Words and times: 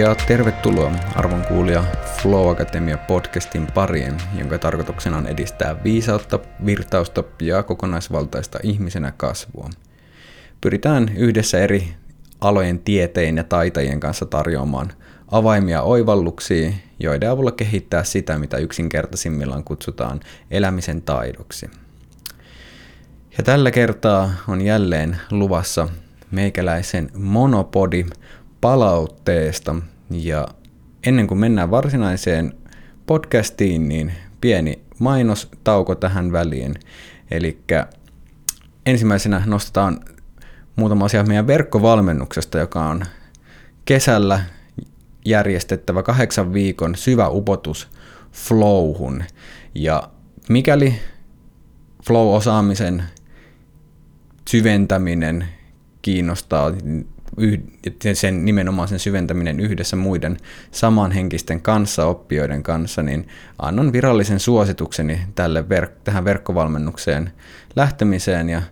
Ja 0.00 0.14
tervetuloa 0.14 0.92
arvon 1.14 1.42
kuulija 1.48 1.84
Flow 2.22 2.50
Academia 2.50 2.98
podcastin 2.98 3.66
pariin, 3.66 4.16
jonka 4.38 4.58
tarkoituksena 4.58 5.16
on 5.16 5.26
edistää 5.26 5.84
viisautta, 5.84 6.38
virtausta 6.66 7.24
ja 7.42 7.62
kokonaisvaltaista 7.62 8.58
ihmisenä 8.62 9.12
kasvua. 9.16 9.70
Pyritään 10.60 11.10
yhdessä 11.16 11.58
eri 11.58 11.94
alojen 12.40 12.78
tieteen 12.78 13.36
ja 13.36 13.44
taitajien 13.44 14.00
kanssa 14.00 14.26
tarjoamaan 14.26 14.92
avaimia 15.30 15.82
oivalluksia, 15.82 16.72
joiden 16.98 17.30
avulla 17.30 17.52
kehittää 17.52 18.04
sitä, 18.04 18.38
mitä 18.38 18.56
yksinkertaisimmillaan 18.56 19.64
kutsutaan 19.64 20.20
elämisen 20.50 21.02
taidoksi. 21.02 21.70
Ja 23.38 23.44
tällä 23.44 23.70
kertaa 23.70 24.30
on 24.48 24.60
jälleen 24.60 25.16
luvassa 25.30 25.88
meikäläisen 26.30 27.10
monopodi 27.14 28.06
palautteesta. 28.60 29.74
Ja 30.10 30.48
ennen 31.06 31.26
kuin 31.26 31.38
mennään 31.38 31.70
varsinaiseen 31.70 32.54
podcastiin, 33.06 33.88
niin 33.88 34.12
pieni 34.40 34.82
mainostauko 34.98 35.94
tähän 35.94 36.32
väliin. 36.32 36.74
Eli 37.30 37.62
ensimmäisenä 38.86 39.42
nostetaan 39.46 40.00
muutama 40.76 41.04
asia 41.04 41.24
meidän 41.24 41.46
verkkovalmennuksesta, 41.46 42.58
joka 42.58 42.84
on 42.84 43.04
kesällä 43.84 44.40
järjestettävä 45.24 46.02
kahdeksan 46.02 46.52
viikon 46.52 46.94
syvä 46.94 47.28
upotus 47.28 47.88
flowhun. 48.32 49.24
Ja 49.74 50.02
mikäli 50.48 50.94
flow-osaamisen 52.06 53.02
syventäminen 54.48 55.48
kiinnostaa, 56.02 56.72
sen 58.12 58.44
nimenomaan 58.44 58.88
sen 58.88 58.98
syventäminen 58.98 59.60
yhdessä 59.60 59.96
muiden 59.96 60.36
samanhenkisten 60.70 61.60
kanssaoppijoiden 61.60 62.62
kanssa, 62.62 63.02
niin 63.02 63.28
annan 63.58 63.92
virallisen 63.92 64.40
suositukseni 64.40 65.20
tälle 65.34 65.60
verk- 65.60 66.00
tähän 66.04 66.24
verkkovalmennukseen 66.24 67.32
lähtemiseen. 67.76 68.48
Ja 68.48 68.62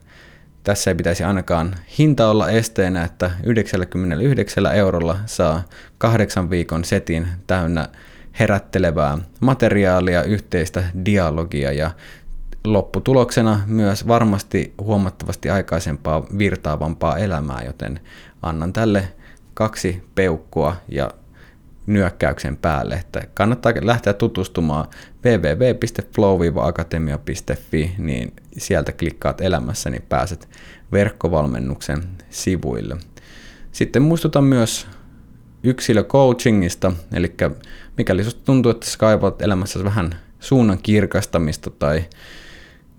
tässä 0.65 0.91
ei 0.91 0.95
pitäisi 0.95 1.25
ainakaan 1.25 1.75
hinta 1.99 2.31
olla 2.31 2.51
esteenä, 2.51 3.05
että 3.05 3.31
99 3.43 4.67
eurolla 4.67 5.19
saa 5.27 5.63
kahdeksan 5.99 6.51
viikon 6.51 6.85
setin 6.85 7.29
täynnä 7.47 7.89
herättelevää 8.39 9.19
materiaalia, 9.41 10.23
yhteistä 10.23 10.85
dialogia 11.05 11.73
ja 11.73 11.91
lopputuloksena 12.65 13.61
myös 13.67 14.09
varmasti 14.09 14.75
huomattavasti 14.81 15.51
aikaisempaa 15.51 16.27
virtaavampaa 16.39 17.17
elämää, 17.17 17.63
joten 17.67 18.01
annan 18.43 18.73
tälle 18.73 19.09
kaksi 19.55 20.03
peukkua 20.15 20.77
ja 20.89 21.11
nyökkäyksen 21.87 22.57
päälle, 22.57 22.95
että 22.95 23.23
kannattaa 23.35 23.73
lähteä 23.81 24.13
tutustumaan 24.13 24.87
www.flow-akatemia.fi, 25.25 27.95
niin 27.99 28.33
sieltä 28.59 28.93
klikkaat 28.93 29.41
elämässä, 29.41 29.91
niin 29.91 30.05
pääset 30.09 30.49
verkkovalmennuksen 30.93 32.03
sivuille. 32.31 32.97
Sitten 33.73 34.03
muistutan 34.03 34.45
myös 34.45 34.87
yksilöcoachingista, 35.63 36.93
eli 37.13 37.35
mikäli 37.97 38.23
sinusta 38.23 38.45
tuntuu, 38.45 38.71
että 38.71 38.87
kaipaat 38.99 39.43
elämässä 39.43 39.85
vähän 39.85 40.15
suunnan 40.41 40.79
kirkastamista 40.83 41.71
tai 41.71 42.05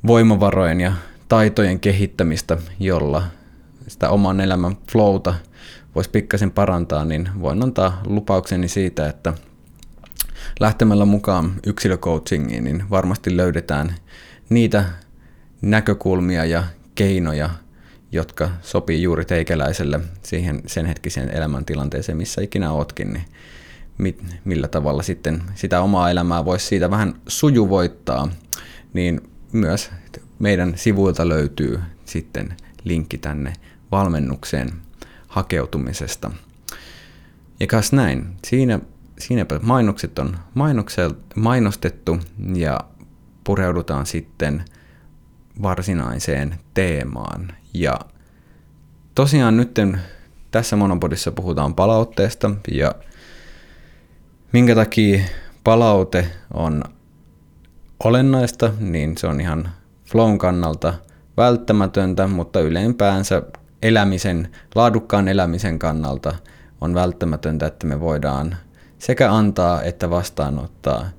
voimavarojen 0.08 0.82
ja 0.82 0.94
taitojen 1.28 1.80
kehittämistä, 1.80 2.58
jolla 2.80 3.24
sitä 3.90 4.10
oman 4.10 4.42
elämän 4.42 4.78
flowta 4.92 5.34
voisi 5.96 6.10
pikkasen 6.10 6.52
parantaa, 6.52 7.06
niin 7.06 7.30
voin 7.42 7.64
antaa 7.64 8.02
lupaukseni 8.06 8.68
siitä, 8.68 9.10
että 9.10 9.34
lähtemällä 10.60 11.06
mukaan 11.06 11.54
yksilöcoachingiin, 11.66 12.64
niin 12.64 12.90
varmasti 12.90 13.38
löydetään 13.38 13.96
niitä 14.50 14.86
näkökulmia 15.62 16.46
ja 16.46 16.64
keinoja, 16.96 17.50
jotka 18.12 18.50
sopii 18.62 19.02
juuri 19.02 19.26
teikäläiselle 19.26 20.00
siihen 20.24 20.62
sen 20.68 20.86
hetkiseen 20.86 21.30
elämäntilanteeseen, 21.30 22.18
missä 22.18 22.42
ikinä 22.42 22.72
ootkin, 22.72 23.14
niin 23.14 23.26
mit, 23.98 24.24
millä 24.46 24.68
tavalla 24.68 25.04
sitten 25.04 25.44
sitä 25.56 25.82
omaa 25.82 26.12
elämää 26.12 26.46
voisi 26.46 26.66
siitä 26.66 26.92
vähän 26.92 27.14
sujuvoittaa, 27.28 28.28
niin 28.94 29.22
myös 29.52 29.92
meidän 30.40 30.74
sivuilta 30.76 31.30
löytyy 31.30 31.80
sitten 32.06 32.54
linkki 32.84 33.18
tänne 33.18 33.54
valmennukseen 33.92 34.70
hakeutumisesta. 35.28 36.32
Ja 37.60 37.68
kas 37.68 37.94
näin, 37.94 38.36
siinä, 38.46 38.80
siinäpä 39.20 39.60
mainokset 39.62 40.20
on 40.20 40.38
mainostettu 41.36 42.20
ja 42.56 42.80
pureudutaan 43.44 44.06
sitten 44.06 44.66
varsinaiseen 45.62 46.60
teemaan. 46.74 47.54
Ja 47.74 48.00
tosiaan 49.16 49.58
nyt 49.58 49.80
tässä 50.52 50.76
monopodissa 50.76 51.32
puhutaan 51.32 51.76
palautteesta 51.76 52.52
ja 52.72 52.96
minkä 54.54 54.76
takia 54.76 55.24
palaute 55.64 56.28
on 56.54 56.84
olennaista, 58.04 58.72
niin 58.80 59.18
se 59.18 59.28
on 59.28 59.42
ihan 59.42 59.70
flown 60.06 60.38
kannalta 60.38 60.94
välttämätöntä, 61.38 62.28
mutta 62.28 62.60
ylempäänsä 62.60 63.42
elämisen, 63.84 64.48
laadukkaan 64.76 65.28
elämisen 65.28 65.80
kannalta 65.80 66.36
on 66.82 66.94
välttämätöntä, 66.94 67.68
että 67.68 67.88
me 67.88 68.00
voidaan 68.00 68.56
sekä 68.98 69.34
antaa 69.34 69.84
että 69.84 70.10
vastaanottaa 70.10 71.10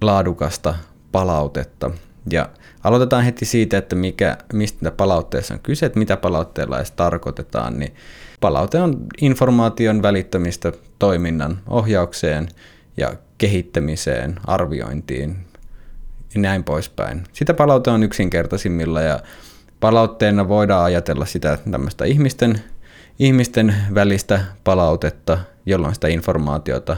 laadukasta 0.00 0.74
palautetta. 1.12 1.90
Ja 2.30 2.48
aloitetaan 2.84 3.24
heti 3.24 3.44
siitä, 3.44 3.78
että 3.78 3.96
mikä, 3.96 4.38
mistä 4.52 4.90
palautteessa 4.90 5.54
on 5.54 5.60
kyse, 5.60 5.86
että 5.86 5.98
mitä 5.98 6.16
palautteella 6.16 6.76
edes 6.76 6.90
tarkoitetaan. 6.90 7.78
Niin 7.78 7.94
palaute 8.40 8.80
on 8.80 9.06
informaation 9.20 10.02
välittämistä 10.02 10.72
toiminnan 10.98 11.60
ohjaukseen 11.66 12.48
ja 12.96 13.14
kehittämiseen, 13.38 14.36
arviointiin 14.46 15.36
ja 16.34 16.40
näin 16.40 16.64
poispäin. 16.64 17.24
Sitä 17.32 17.54
palaute 17.54 17.90
on 17.90 18.02
yksinkertaisimmilla 18.02 19.00
ja 19.00 19.20
palautteena 19.80 20.48
voidaan 20.48 20.84
ajatella 20.84 21.26
sitä 21.26 21.58
tämmöistä 21.70 22.04
ihmisten, 22.04 22.60
ihmisten 23.18 23.74
välistä 23.94 24.40
palautetta, 24.64 25.38
jolloin 25.66 25.94
sitä 25.94 26.08
informaatiota 26.08 26.96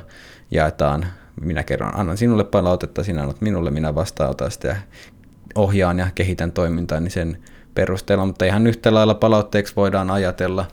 jaetaan. 0.50 1.06
Minä 1.40 1.62
kerron, 1.62 1.98
annan 1.98 2.16
sinulle 2.16 2.44
palautetta, 2.44 3.04
sinä 3.04 3.22
annat 3.22 3.40
minulle, 3.40 3.70
minä 3.70 3.94
vastaanotan 3.94 4.50
sitä 4.50 4.68
ja 4.68 4.76
ohjaan 5.54 5.98
ja 5.98 6.08
kehitän 6.14 6.52
toimintaa 6.52 7.00
niin 7.00 7.10
sen 7.10 7.38
perusteella, 7.74 8.26
mutta 8.26 8.44
ihan 8.44 8.66
yhtä 8.66 8.94
lailla 8.94 9.14
palautteeksi 9.14 9.76
voidaan 9.76 10.10
ajatella 10.10 10.66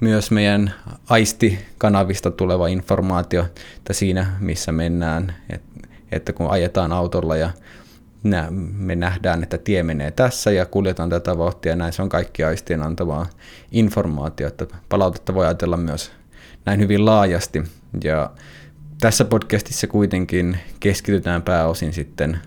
myös 0.00 0.30
meidän 0.30 0.74
aistikanavista 1.08 2.30
tuleva 2.30 2.66
informaatio, 2.66 3.46
että 3.76 3.92
siinä 3.92 4.26
missä 4.40 4.72
mennään, 4.72 5.34
että 6.12 6.32
kun 6.32 6.50
ajetaan 6.50 6.92
autolla 6.92 7.36
ja 7.36 7.50
me 8.76 8.96
nähdään, 8.96 9.42
että 9.42 9.58
tie 9.58 9.82
menee 9.82 10.10
tässä 10.10 10.50
ja 10.50 10.66
kuljetaan 10.66 11.10
tätä 11.10 11.38
vauhtia 11.38 11.76
näin 11.76 11.92
se 11.92 12.02
on 12.02 12.08
kaikki 12.08 12.44
aistien 12.44 12.82
antavaa 12.82 13.26
informaatiota. 13.72 14.66
Palautetta 14.88 15.34
voi 15.34 15.44
ajatella 15.46 15.76
myös 15.76 16.12
näin 16.64 16.80
hyvin 16.80 17.04
laajasti 17.04 17.62
ja 18.04 18.30
tässä 19.00 19.24
podcastissa 19.24 19.86
kuitenkin 19.86 20.58
keskitytään 20.80 21.42
pääosin 21.42 21.92
sitten 21.92 22.38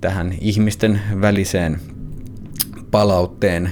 tähän 0.00 0.34
ihmisten 0.40 1.00
väliseen 1.20 1.80
palautteen 2.90 3.70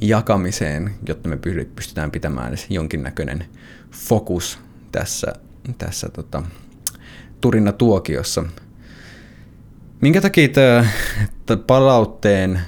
jakamiseen, 0.00 0.94
jotta 1.08 1.28
me 1.28 1.38
pystytään 1.76 2.10
pitämään 2.10 2.54
jonkinnäköinen 2.68 3.44
fokus 3.90 4.58
tässä, 4.92 5.32
tässä 5.78 6.08
tota, 6.08 6.42
Turina 7.40 7.72
tuokiossa. 7.72 8.44
Minkä 10.00 10.20
takia 10.20 10.48
tämä 10.48 10.84
palautteen 11.66 12.60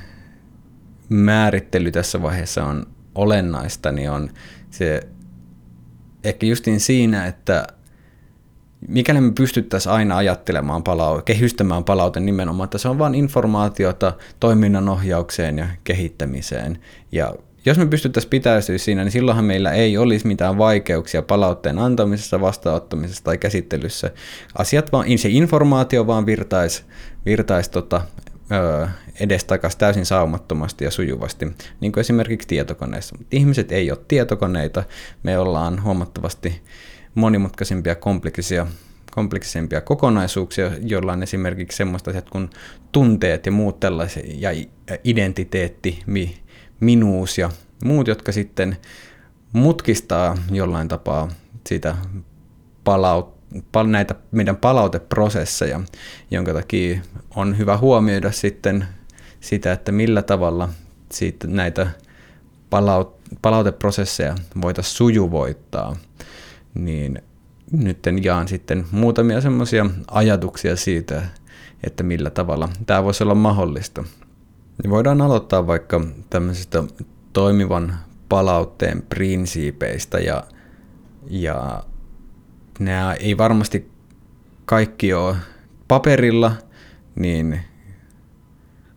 määrittely 1.08 1.90
tässä 1.90 2.23
vaiheessa 2.23 2.64
on 2.64 2.87
olennaista, 3.14 3.93
niin 3.93 4.11
on 4.11 4.31
se 4.70 5.00
ehkä 6.25 6.46
justiin 6.46 6.81
siinä, 6.81 7.26
että 7.26 7.67
mikäli 8.88 9.20
me 9.20 9.32
pystyttäisiin 9.32 9.93
aina 9.93 10.17
ajattelemaan 10.17 10.82
palau- 10.82 11.23
kehystämään 11.25 11.84
palaute 11.84 12.20
nimenomaan, 12.20 12.64
että 12.64 12.79
se 12.79 12.88
on 12.88 12.99
vain 12.99 13.14
informaatiota 13.14 14.12
toiminnan 14.40 14.88
ohjaukseen 14.88 15.58
ja 15.58 15.67
kehittämiseen. 15.85 16.78
Ja 17.12 17.35
jos 17.64 17.78
me 17.78 17.87
pystyttäisiin 17.87 18.31
pitäytyä 18.31 18.78
siinä, 18.78 19.05
niin 19.05 19.12
silloinhan 19.12 19.44
meillä 19.44 19.73
ei 19.73 19.99
olisi 19.99 20.26
mitään 20.26 20.58
vaikeuksia 20.58 21.23
palautteen 21.23 21.78
antamisessa, 21.78 22.40
vastaanottamisessa 22.40 23.25
tai 23.25 23.38
käsittelyssä. 23.38 24.11
Asiat 24.58 24.93
vaan, 24.93 25.19
se 25.19 25.28
informaatio 25.28 26.06
vaan 26.06 26.26
virtaisi 26.26 26.85
virtais 27.26 27.69
tota, 27.69 28.00
edestakaisin 29.20 29.78
täysin 29.78 30.06
saumattomasti 30.06 30.84
ja 30.84 30.90
sujuvasti, 30.90 31.46
niin 31.80 31.92
kuin 31.92 32.00
esimerkiksi 32.00 32.48
tietokoneessa. 32.48 33.16
Ihmiset 33.30 33.72
ei 33.72 33.90
ole 33.90 33.98
tietokoneita, 34.08 34.84
me 35.22 35.38
ollaan 35.38 35.82
huomattavasti 35.82 36.62
monimutkaisempia 37.14 37.94
kompleksisia 37.94 38.66
kompleksisempia 39.14 39.80
kokonaisuuksia, 39.80 40.70
joilla 40.80 41.12
on 41.12 41.22
esimerkiksi 41.22 41.76
semmoista 41.76 42.10
asiat 42.10 42.30
kuin 42.30 42.50
tunteet 42.92 43.46
ja 43.46 43.52
muut 43.52 43.80
tällaiset, 43.80 44.25
ja 44.34 44.50
identiteetti, 45.04 46.02
mi, 46.06 46.36
minuus 46.80 47.38
ja 47.38 47.50
muut, 47.84 48.08
jotka 48.08 48.32
sitten 48.32 48.76
mutkistaa 49.52 50.36
jollain 50.50 50.88
tapaa 50.88 51.28
sitä 51.66 51.96
palaut, 52.84 53.41
näitä 53.87 54.14
meidän 54.31 54.56
palauteprosesseja, 54.56 55.81
jonka 56.31 56.52
takia 56.52 57.00
on 57.37 57.58
hyvä 57.58 57.76
huomioida 57.76 58.32
sitten 58.32 58.87
sitä, 59.40 59.72
että 59.72 59.93
millä 59.93 60.22
tavalla 60.22 60.69
siitä 61.12 61.46
näitä 61.46 61.87
palaut, 62.70 63.16
palauteprosesseja 63.43 64.34
voitaisiin 64.62 64.96
sujuvoittaa, 64.96 65.96
niin 66.75 67.22
nyt 67.72 67.99
jaan 68.22 68.49
sitten 68.49 68.84
muutamia 68.90 69.40
semmoisia 69.40 69.87
ajatuksia 70.10 70.76
siitä, 70.76 71.22
että 71.84 72.02
millä 72.02 72.31
tavalla 72.31 72.69
tämä 72.87 73.04
voisi 73.04 73.22
olla 73.25 73.34
mahdollista. 73.34 74.04
Niin 74.82 74.90
voidaan 74.90 75.20
aloittaa 75.20 75.66
vaikka 75.66 76.00
tämmöisistä 76.31 76.84
toimivan 77.32 77.96
palautteen 78.28 79.02
prinsiipeistä 79.02 80.19
ja, 80.19 80.44
ja 81.31 81.84
nämä 82.78 83.14
ei 83.14 83.38
varmasti 83.38 83.90
kaikki 84.64 85.14
ole 85.14 85.36
paperilla 85.88 86.52
niin 87.14 87.60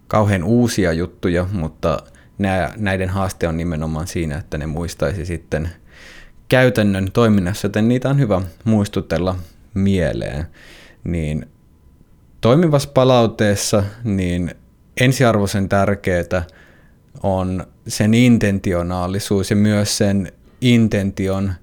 kauhean 0.08 0.44
uusia 0.44 0.94
juttuja, 0.94 1.48
mutta 1.52 2.04
nämä, 2.38 2.74
näiden 2.78 3.10
haaste 3.10 3.48
on 3.48 3.58
nimenomaan 3.58 4.08
siinä, 4.08 4.38
että 4.38 4.58
ne 4.58 4.66
muistaisi 4.66 5.26
sitten 5.26 5.70
käytännön 6.48 7.12
toiminnassa, 7.12 7.66
joten 7.66 7.88
niitä 7.88 8.10
on 8.10 8.20
hyvä 8.20 8.42
muistutella 8.64 9.36
mieleen. 9.74 10.48
Niin 11.04 11.46
toimivassa 12.42 12.90
palautteessa 12.94 13.84
niin 14.04 14.56
ensiarvoisen 15.02 15.70
tärkeää 15.70 16.46
on 17.24 17.68
sen 17.88 18.14
intentionaalisuus 18.14 19.50
ja 19.50 19.56
myös 19.56 19.98
sen 19.98 20.32
intention 20.62 21.54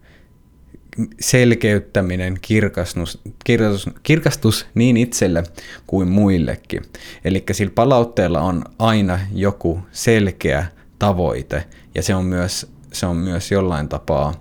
selkeyttäminen, 1.21 2.39
kirkastus, 2.43 3.21
kirkastus, 3.45 3.95
kirkastus 4.03 4.67
niin 4.75 4.97
itselle 4.97 5.43
kuin 5.87 6.09
muillekin. 6.09 6.83
Eli 7.25 7.45
sillä 7.53 7.73
palautteella 7.75 8.41
on 8.41 8.65
aina 8.79 9.19
joku 9.35 9.81
selkeä 9.93 10.67
tavoite 10.99 11.65
ja 11.95 12.03
se 12.03 12.15
on 12.15 12.25
myös, 12.25 12.73
se 12.93 13.07
on 13.07 13.17
myös 13.17 13.51
jollain 13.51 13.89
tapaa 13.89 14.35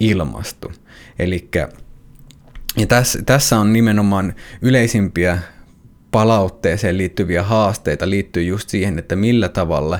ilmastu. 0.00 0.72
Eli 1.18 1.48
ja 2.76 2.86
tässä, 2.86 3.22
tässä 3.22 3.58
on 3.58 3.72
nimenomaan 3.72 4.34
yleisimpiä 4.62 5.38
palautteeseen 6.10 6.98
liittyviä 6.98 7.42
haasteita 7.42 8.10
liittyy 8.10 8.42
just 8.42 8.68
siihen, 8.68 8.98
että 8.98 9.16
millä 9.16 9.48
tavalla 9.48 9.98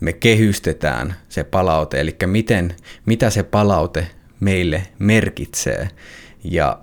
me 0.00 0.12
kehystetään 0.12 1.14
se 1.28 1.44
palaute, 1.44 2.00
eli 2.00 2.16
miten, 2.26 2.74
mitä 3.06 3.30
se 3.30 3.42
palaute 3.42 4.06
meille 4.40 4.82
merkitsee. 4.98 5.88
Ja 6.44 6.78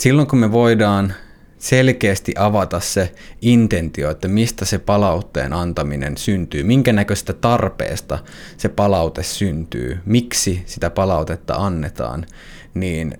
silloin 0.00 0.28
kun 0.28 0.38
me 0.38 0.52
voidaan 0.52 1.14
selkeästi 1.58 2.34
avata 2.38 2.80
se 2.80 3.14
intentio, 3.42 4.10
että 4.10 4.28
mistä 4.28 4.64
se 4.64 4.78
palautteen 4.78 5.52
antaminen 5.52 6.16
syntyy, 6.16 6.62
minkä 6.62 6.92
näköistä 6.92 7.32
tarpeesta 7.32 8.18
se 8.56 8.68
palaute 8.68 9.22
syntyy, 9.22 9.98
miksi 10.04 10.62
sitä 10.66 10.90
palautetta 10.90 11.54
annetaan, 11.54 12.26
niin 12.74 13.14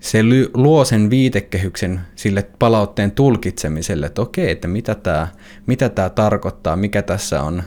se 0.00 0.18
luo 0.54 0.84
sen 0.84 1.10
viitekehyksen 1.10 2.00
sille 2.16 2.46
palautteen 2.58 3.10
tulkitsemiselle, 3.10 4.06
että 4.06 4.22
okei, 4.22 4.50
että 4.50 4.68
mitä 4.68 4.94
tämä, 4.94 5.28
mitä 5.66 5.88
tämä 5.88 6.10
tarkoittaa, 6.10 6.76
mikä 6.76 7.02
tässä 7.02 7.42
on 7.42 7.62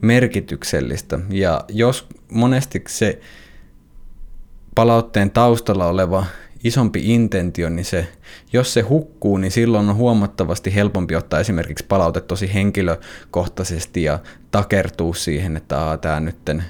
merkityksellistä. 0.00 1.18
Ja 1.30 1.64
jos 1.68 2.06
monesti 2.32 2.84
se 2.88 3.20
palautteen 4.78 5.30
taustalla 5.30 5.86
oleva 5.86 6.26
isompi 6.64 7.14
intentio, 7.14 7.68
niin 7.68 7.84
se, 7.84 8.08
jos 8.52 8.74
se 8.74 8.80
hukkuu, 8.80 9.36
niin 9.36 9.50
silloin 9.50 9.88
on 9.88 9.96
huomattavasti 9.96 10.74
helpompi 10.74 11.16
ottaa 11.16 11.40
esimerkiksi 11.40 11.84
palaute 11.88 12.20
tosi 12.20 12.54
henkilökohtaisesti 12.54 14.02
ja 14.02 14.18
takertuu 14.50 15.14
siihen, 15.14 15.56
että 15.56 15.98
tämä 16.00 16.20
nytten 16.20 16.64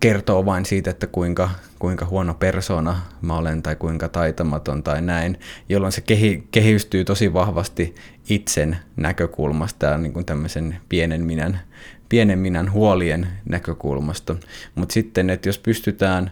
kertoo 0.00 0.46
vain 0.46 0.64
siitä, 0.64 0.90
että 0.90 1.06
kuinka, 1.06 1.50
kuinka 1.78 2.06
huono 2.06 2.34
persona 2.34 3.00
mä 3.22 3.36
olen 3.36 3.62
tai 3.62 3.76
kuinka 3.76 4.08
taitamaton 4.08 4.82
tai 4.82 5.02
näin, 5.02 5.38
jolloin 5.68 5.92
se 5.92 6.00
kehi, 6.00 6.48
kehystyy 6.50 7.04
tosi 7.04 7.32
vahvasti 7.32 7.94
itsen 8.28 8.76
näkökulmasta 8.96 9.86
ja 9.86 9.98
niin 9.98 10.26
tämmöisen 10.26 10.76
pienen 10.88 11.24
minän, 11.24 11.60
pienen 12.08 12.38
minän 12.38 12.72
huolien 12.72 13.28
näkökulmasta. 13.44 14.36
Mutta 14.74 14.92
sitten, 14.92 15.30
että 15.30 15.48
jos 15.48 15.58
pystytään 15.58 16.30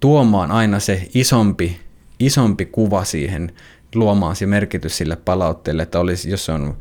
tuomaan 0.00 0.50
aina 0.50 0.80
se 0.80 1.08
isompi, 1.14 1.80
isompi 2.18 2.66
kuva 2.66 3.04
siihen, 3.04 3.52
luomaan 3.94 4.36
se 4.36 4.46
merkitys 4.46 4.96
sille 4.96 5.16
palautteelle, 5.16 5.82
että 5.82 6.00
olisi, 6.00 6.30
jos 6.30 6.48
on 6.48 6.76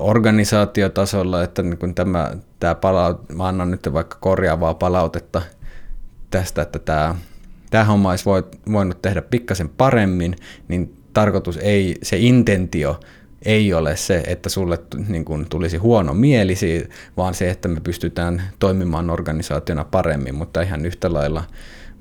organisaatiotasolla, 0.00 1.42
että 1.42 1.62
niin 1.62 1.78
kun 1.78 1.94
tämä, 1.94 2.30
tämä 2.60 2.74
palaut, 2.74 3.28
mä 3.28 3.48
annan 3.48 3.70
nyt 3.70 3.88
vaikka 3.92 4.18
korjaavaa 4.20 4.74
palautetta 4.74 5.42
tästä, 6.30 6.62
että 6.62 6.78
tämä, 6.78 7.14
tämä 7.70 7.84
homma 7.84 8.10
olisi 8.10 8.24
voinut 8.72 9.02
tehdä 9.02 9.22
pikkasen 9.22 9.68
paremmin, 9.68 10.36
niin 10.68 10.96
tarkoitus 11.12 11.56
ei, 11.56 11.98
se 12.02 12.16
intentio 12.16 13.00
ei 13.44 13.74
ole 13.74 13.96
se, 13.96 14.22
että 14.26 14.48
sulle 14.48 14.78
niin 15.08 15.24
kun, 15.24 15.46
tulisi 15.50 15.76
huono 15.76 16.14
mieli, 16.14 16.54
vaan 17.16 17.34
se, 17.34 17.50
että 17.50 17.68
me 17.68 17.80
pystytään 17.80 18.42
toimimaan 18.58 19.10
organisaationa 19.10 19.84
paremmin, 19.84 20.34
mutta 20.34 20.62
ihan 20.62 20.86
yhtä 20.86 21.12
lailla 21.12 21.44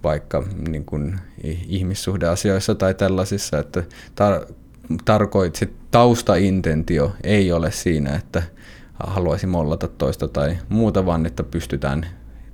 vaikka 0.03 0.43
niin 0.69 0.85
kun, 0.85 1.19
ihmissuhdeasioissa 1.67 2.75
tai 2.75 2.93
tällaisissa, 2.93 3.59
että 3.59 3.83
tar- 4.09 4.53
tarkoit, 5.05 5.55
se 5.55 5.69
taustaintentio 5.91 7.15
ei 7.23 7.51
ole 7.51 7.71
siinä, 7.71 8.15
että 8.15 8.43
haluaisi 8.99 9.47
mollata 9.47 9.87
toista 9.87 10.27
tai 10.27 10.57
muuta, 10.69 11.05
vaan 11.05 11.25
että 11.25 11.43
pystytään, 11.43 12.05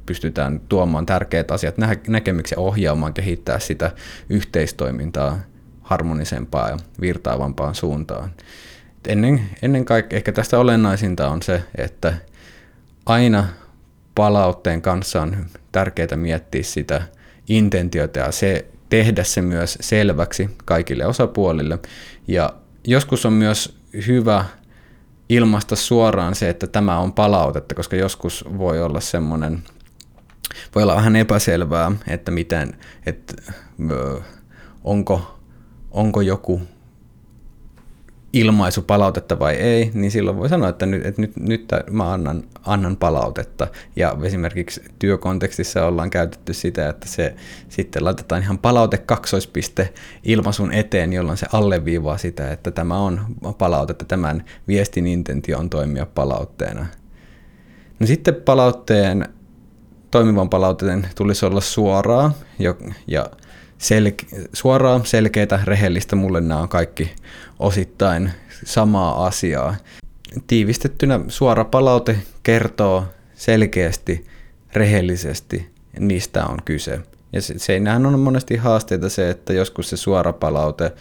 pystytään 0.05 0.62
tuomaan 0.70 1.05
tärkeät 1.05 1.51
asiat 1.51 1.77
nä- 1.77 1.96
näkemyksen 2.08 2.60
ohjaamaan, 2.60 3.13
kehittää 3.13 3.60
sitä 3.60 3.91
yhteistoimintaa 4.29 5.39
harmonisempaa 5.82 6.70
ja 6.70 6.77
virtaavampaan 7.01 7.75
suuntaan. 7.75 8.32
Ennen, 9.08 9.50
ennen 9.62 9.86
kaikkea 9.86 10.17
ehkä 10.17 10.31
tästä 10.31 10.60
olennaisinta 10.60 11.29
on 11.29 11.41
se, 11.41 11.63
että 11.77 12.13
aina 13.05 13.48
palautteen 14.15 14.81
kanssa 14.81 15.22
on 15.22 15.46
tärkeää 15.72 16.15
miettiä 16.15 16.63
sitä 16.63 17.01
intentiota 17.48 18.20
ja 18.20 18.31
se 18.31 18.65
tehdä 18.89 19.24
se 19.24 19.41
myös 19.41 19.77
selväksi 19.81 20.50
kaikille 20.65 21.05
osapuolille. 21.05 21.79
Ja 22.27 22.53
joskus 22.88 23.25
on 23.25 23.34
myös 23.34 23.77
hyvä 24.08 24.46
ilmaista 25.29 25.75
suoraan 25.75 26.36
se, 26.36 26.50
että 26.50 26.67
tämä 26.67 27.00
on 27.00 27.13
palautetta, 27.13 27.75
koska 27.75 27.96
joskus 27.96 28.46
voi 28.58 28.81
olla 28.81 29.00
semmoinen, 29.00 29.63
voi 30.75 30.84
olla 30.84 30.96
vähän 30.96 31.15
epäselvää, 31.15 31.91
että 32.08 32.31
miten, 32.31 32.77
että 33.05 33.34
onko, 34.84 35.39
onko 35.91 36.22
joku 36.22 36.62
ilmaisu 38.33 38.81
palautetta 38.81 39.39
vai 39.39 39.55
ei, 39.55 39.91
niin 39.93 40.11
silloin 40.11 40.38
voi 40.38 40.50
sanoa, 40.50 40.69
että 40.69 40.85
nyt, 40.85 41.05
että 41.05 41.21
nyt, 41.21 41.38
nyt 41.38 41.65
mä 41.91 42.13
annan, 42.13 42.43
annan 42.65 42.97
palautetta. 42.97 43.67
Ja 43.95 44.17
esimerkiksi 44.23 44.81
työkontekstissa 45.00 45.85
ollaan 45.85 46.09
käytetty 46.09 46.53
sitä, 46.53 46.89
että 46.89 47.07
se 47.07 47.35
sitten 47.69 48.05
laitetaan 48.05 48.41
ihan 48.41 48.57
palaute 48.57 48.97
kaksoispiste 48.97 49.93
ilmaisun 50.23 50.73
eteen, 50.73 51.13
jolloin 51.13 51.38
se 51.38 51.47
alleviivaa 51.53 52.17
sitä, 52.17 52.51
että 52.51 52.71
tämä 52.71 52.97
on 52.97 53.21
palautetta, 53.57 54.05
tämän 54.05 54.43
viestin 54.67 55.07
intentio 55.07 55.59
on 55.59 55.69
toimia 55.69 56.05
palautteena. 56.05 56.85
No 58.00 58.07
sitten 58.07 58.35
palautteen, 58.35 59.29
toimivan 60.11 60.50
palautteen 60.50 61.07
tulisi 61.15 61.45
olla 61.45 61.61
suoraa 61.61 62.33
ja, 62.59 62.75
ja 63.07 63.25
sel- 63.81 64.47
suoraa, 64.53 65.03
selkeää, 65.03 65.63
rehellistä. 65.63 66.15
Mulle 66.15 66.41
nämä 66.41 66.61
on 66.61 66.69
kaikki 66.69 67.11
osittain 67.59 68.31
samaa 68.65 69.25
asiaa. 69.25 69.75
Tiivistettynä 70.47 71.19
suora 71.27 71.65
palaute 71.65 72.17
kertoo 72.43 73.05
selkeästi, 73.35 74.25
rehellisesti, 74.73 75.69
mistä 76.00 76.45
on 76.45 76.57
kyse. 76.65 77.00
Ja 77.33 77.41
se, 77.41 77.81
on 78.07 78.19
monesti 78.19 78.57
haasteita 78.57 79.09
se, 79.09 79.29
että 79.29 79.53
joskus 79.53 79.89
se 79.89 79.97
suora 79.97 80.33
palaute 80.33 80.91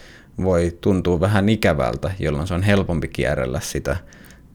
voi 0.42 0.78
tuntua 0.80 1.20
vähän 1.20 1.48
ikävältä, 1.48 2.10
jolloin 2.18 2.46
se 2.46 2.54
on 2.54 2.62
helpompi 2.62 3.08
kierrellä 3.08 3.60
sitä, 3.60 3.96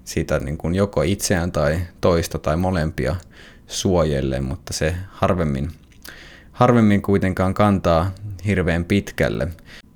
sitä 0.04 0.40
niin 0.40 0.58
kuin 0.58 0.76
joko 0.76 1.02
itseään 1.02 1.52
tai 1.52 1.80
toista 2.02 2.40
tai 2.40 2.58
molempia 2.58 3.16
suojelle, 3.68 4.42
mutta 4.42 4.74
se 4.74 4.96
harvemmin 5.10 5.72
harvemmin 6.56 7.02
kuitenkaan 7.02 7.54
kantaa 7.54 8.12
hirveän 8.46 8.86
pitkälle. 8.86 9.48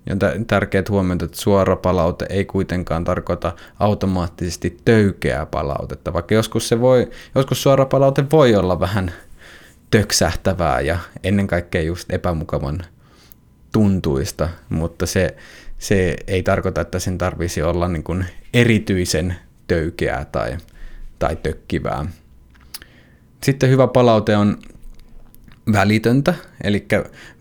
Ja 0.05 0.13
on 0.13 0.45
tärkeää 0.45 0.83
huomioida, 0.89 1.25
että 1.25 1.37
suora 1.37 1.75
palaute 1.75 2.25
ei 2.29 2.45
kuitenkaan 2.45 3.03
tarkoita 3.03 3.53
automaattisesti 3.79 4.77
töykeää 4.85 5.45
palautetta, 5.45 6.13
vaikka 6.13 6.35
joskus, 6.35 6.67
se 6.67 6.79
voi, 6.79 7.09
joskus 7.35 7.63
suora 7.63 7.85
palaute 7.85 8.25
voi 8.31 8.55
olla 8.55 8.79
vähän 8.79 9.11
töksähtävää 9.91 10.81
ja 10.81 10.97
ennen 11.23 11.47
kaikkea 11.47 11.81
just 11.81 12.13
epämukavan 12.13 12.81
tuntuista, 13.71 14.49
mutta 14.69 15.05
se, 15.05 15.35
se 15.77 16.15
ei 16.27 16.43
tarkoita, 16.43 16.81
että 16.81 16.99
sen 16.99 17.17
tarvisi 17.17 17.61
olla 17.61 17.87
niin 17.87 18.03
kuin 18.03 18.25
erityisen 18.53 19.35
töykeää 19.67 20.25
tai, 20.25 20.57
tai 21.19 21.35
tökkivää. 21.35 22.05
Sitten 23.43 23.69
hyvä 23.69 23.87
palaute 23.87 24.37
on 24.37 24.57
välitöntä, 25.73 26.33
eli 26.63 26.87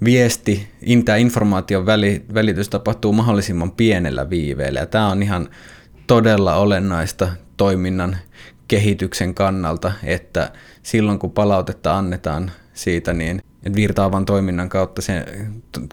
viesti, 0.04 0.68
tämä 1.04 1.16
informaation 1.16 1.86
välitys 2.34 2.68
tapahtuu 2.68 3.12
mahdollisimman 3.12 3.70
pienellä 3.70 4.30
viiveellä. 4.30 4.80
Ja 4.80 4.86
tämä 4.86 5.08
on 5.08 5.22
ihan 5.22 5.48
todella 6.06 6.56
olennaista 6.56 7.28
toiminnan 7.56 8.16
kehityksen 8.68 9.34
kannalta, 9.34 9.92
että 10.02 10.52
silloin 10.82 11.18
kun 11.18 11.32
palautetta 11.32 11.98
annetaan 11.98 12.50
siitä, 12.74 13.12
niin 13.12 13.40
virtaavan 13.76 14.24
toiminnan 14.24 14.68
kautta 14.68 15.02
sen, 15.02 15.24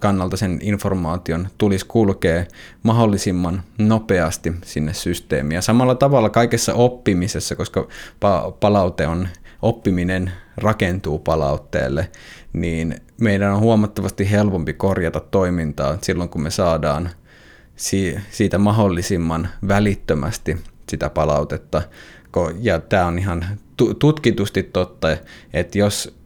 kannalta 0.01 0.37
sen 0.37 0.59
informaation 0.61 1.47
tulisi 1.57 1.85
kulkea 1.85 2.45
mahdollisimman 2.83 3.63
nopeasti 3.77 4.53
sinne 4.63 4.93
systeemiin. 4.93 5.55
Ja 5.55 5.61
samalla 5.61 5.95
tavalla 5.95 6.29
kaikessa 6.29 6.73
oppimisessa, 6.73 7.55
koska 7.55 7.87
palaute 8.59 9.07
on 9.07 9.27
oppiminen 9.65 10.31
rakentuu 10.57 11.19
palautteelle, 11.19 12.09
niin 12.53 12.95
meidän 13.21 13.53
on 13.53 13.59
huomattavasti 13.59 14.31
helpompi 14.31 14.73
korjata 14.73 15.19
toimintaa 15.19 15.97
silloin, 16.01 16.29
kun 16.29 16.41
me 16.41 16.49
saadaan 16.49 17.09
siitä 18.31 18.57
mahdollisimman 18.57 19.49
välittömästi 19.67 20.57
sitä 20.89 21.09
palautetta. 21.09 21.81
Ja 22.61 22.79
tämä 22.79 23.05
on 23.05 23.19
ihan 23.19 23.45
tutkitusti 23.99 24.63
totta, 24.63 25.17
että 25.53 25.77
jos 25.77 26.17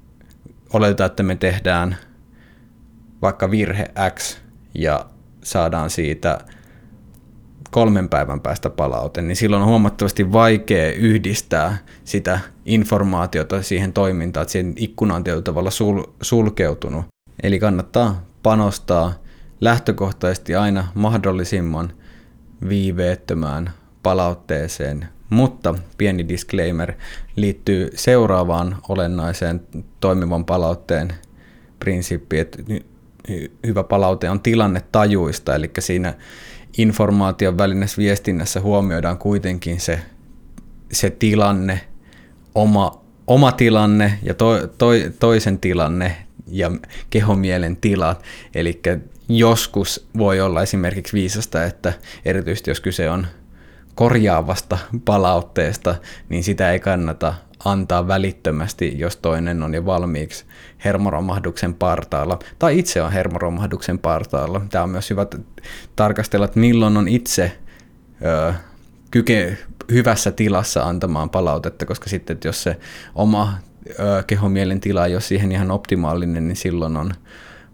oletetaan, 0.74 1.10
että 1.10 1.24
me 1.24 1.36
tehdään 1.36 1.98
vaikka 3.22 3.52
virhe 3.52 3.86
X 4.16 4.38
ja 4.74 5.06
saadaan 5.44 5.90
siitä 5.90 6.40
kolmen 7.72 8.10
päivän 8.10 8.42
päästä 8.42 8.70
palaute, 8.70 9.22
niin 9.22 9.36
silloin 9.36 9.62
on 9.62 9.70
huomattavasti 9.70 10.32
vaikea 10.32 10.92
yhdistää 10.92 11.78
sitä 12.04 12.40
informaatiota 12.66 13.62
siihen 13.62 13.94
toimintaan, 13.94 14.42
että 14.42 14.52
siihen 14.52 14.74
ikkuna 14.78 15.16
on 15.16 15.24
tietyllä 15.24 15.44
tavalla 15.44 15.70
sul- 15.70 16.10
sulkeutunut. 16.22 17.06
Eli 17.44 17.60
kannattaa 17.60 18.24
panostaa 18.44 19.14
lähtökohtaisesti 19.62 20.56
aina 20.56 20.88
mahdollisimman 20.94 21.94
viiveettömään 22.70 23.70
palautteeseen, 24.04 25.08
mutta 25.30 25.76
pieni 25.98 26.28
disclaimer 26.28 26.94
liittyy 27.36 27.90
seuraavaan 27.96 28.78
olennaiseen 28.90 29.62
toimivan 30.00 30.46
palautteen 30.46 31.14
prinsiippiin, 31.80 32.42
että 32.42 32.58
hyvä 33.68 33.84
palaute 33.84 34.30
on 34.30 34.40
tilannetajuista, 34.40 35.56
eli 35.56 35.72
siinä 35.80 36.14
informaation 36.78 37.58
välinessä 37.58 37.98
viestinnässä 37.98 38.62
huomioidaan 38.62 39.18
kuitenkin 39.18 39.80
se, 39.80 40.00
se 40.92 41.10
tilanne, 41.10 41.82
oma, 42.56 43.02
oma 43.28 43.52
tilanne 43.52 44.20
ja 44.24 44.34
to, 44.34 44.68
to, 44.68 44.88
toisen 45.20 45.60
tilanne 45.60 46.16
ja 46.48 46.72
kehomielen 47.10 47.78
tilat. 47.78 48.24
Eli 48.56 48.82
joskus 49.30 50.08
voi 50.18 50.42
olla 50.42 50.62
esimerkiksi 50.62 51.14
viisasta, 51.14 51.64
että 51.64 51.94
erityisesti 52.26 52.72
jos 52.72 52.80
kyse 52.80 53.10
on 53.10 53.28
korjaavasta 53.96 54.78
palautteesta, 55.06 55.96
niin 56.30 56.44
sitä 56.44 56.72
ei 56.72 56.80
kannata 56.80 57.34
antaa 57.66 58.08
välittömästi, 58.08 58.94
jos 58.98 59.18
toinen 59.18 59.64
on 59.64 59.74
jo 59.74 59.86
valmiiksi 59.86 60.46
hermoromahduksen 60.86 61.74
partaalla, 61.74 62.40
tai 62.60 62.80
itse 62.80 63.02
on 63.02 63.12
hermoromahduksen 63.12 64.00
partaalla. 64.00 64.62
Tämä 64.70 64.84
on 64.84 64.90
myös 64.90 65.10
hyvä 65.10 65.26
tarkastella, 65.96 66.46
että 66.46 66.60
milloin 66.60 66.98
on 66.98 67.08
itse 67.08 67.58
ö, 68.26 68.54
kyke 69.12 69.58
hyvässä 69.92 70.32
tilassa 70.32 70.84
antamaan 70.84 71.30
palautetta, 71.30 71.86
koska 71.86 72.10
sitten, 72.10 72.34
että 72.34 72.48
jos 72.48 72.64
se 72.64 72.78
oma 73.16 73.54
ö, 74.00 74.24
kehomielen 74.28 74.80
tila 74.80 75.06
ei 75.06 75.14
ole 75.16 75.22
siihen 75.22 75.52
ihan 75.52 75.72
optimaalinen, 75.72 76.48
niin 76.48 76.56
silloin 76.56 76.98
on 76.98 77.14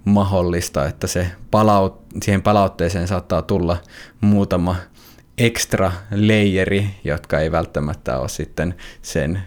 mahdollista, 0.06 0.86
että 0.86 1.08
se 1.08 1.32
palaut, 1.52 2.02
siihen 2.24 2.42
palautteeseen 2.42 3.08
saattaa 3.08 3.42
tulla 3.42 3.78
muutama 4.22 4.76
extra 5.38 5.92
layeri, 6.12 6.90
jotka 7.04 7.40
ei 7.40 7.52
välttämättä 7.52 8.20
ole 8.20 8.30
sitten 8.30 8.76
sen 9.02 9.42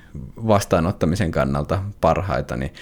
vastaanottamisen 0.47 1.31
kannalta 1.31 1.83
parhaita, 2.01 2.57
niin 2.57 2.73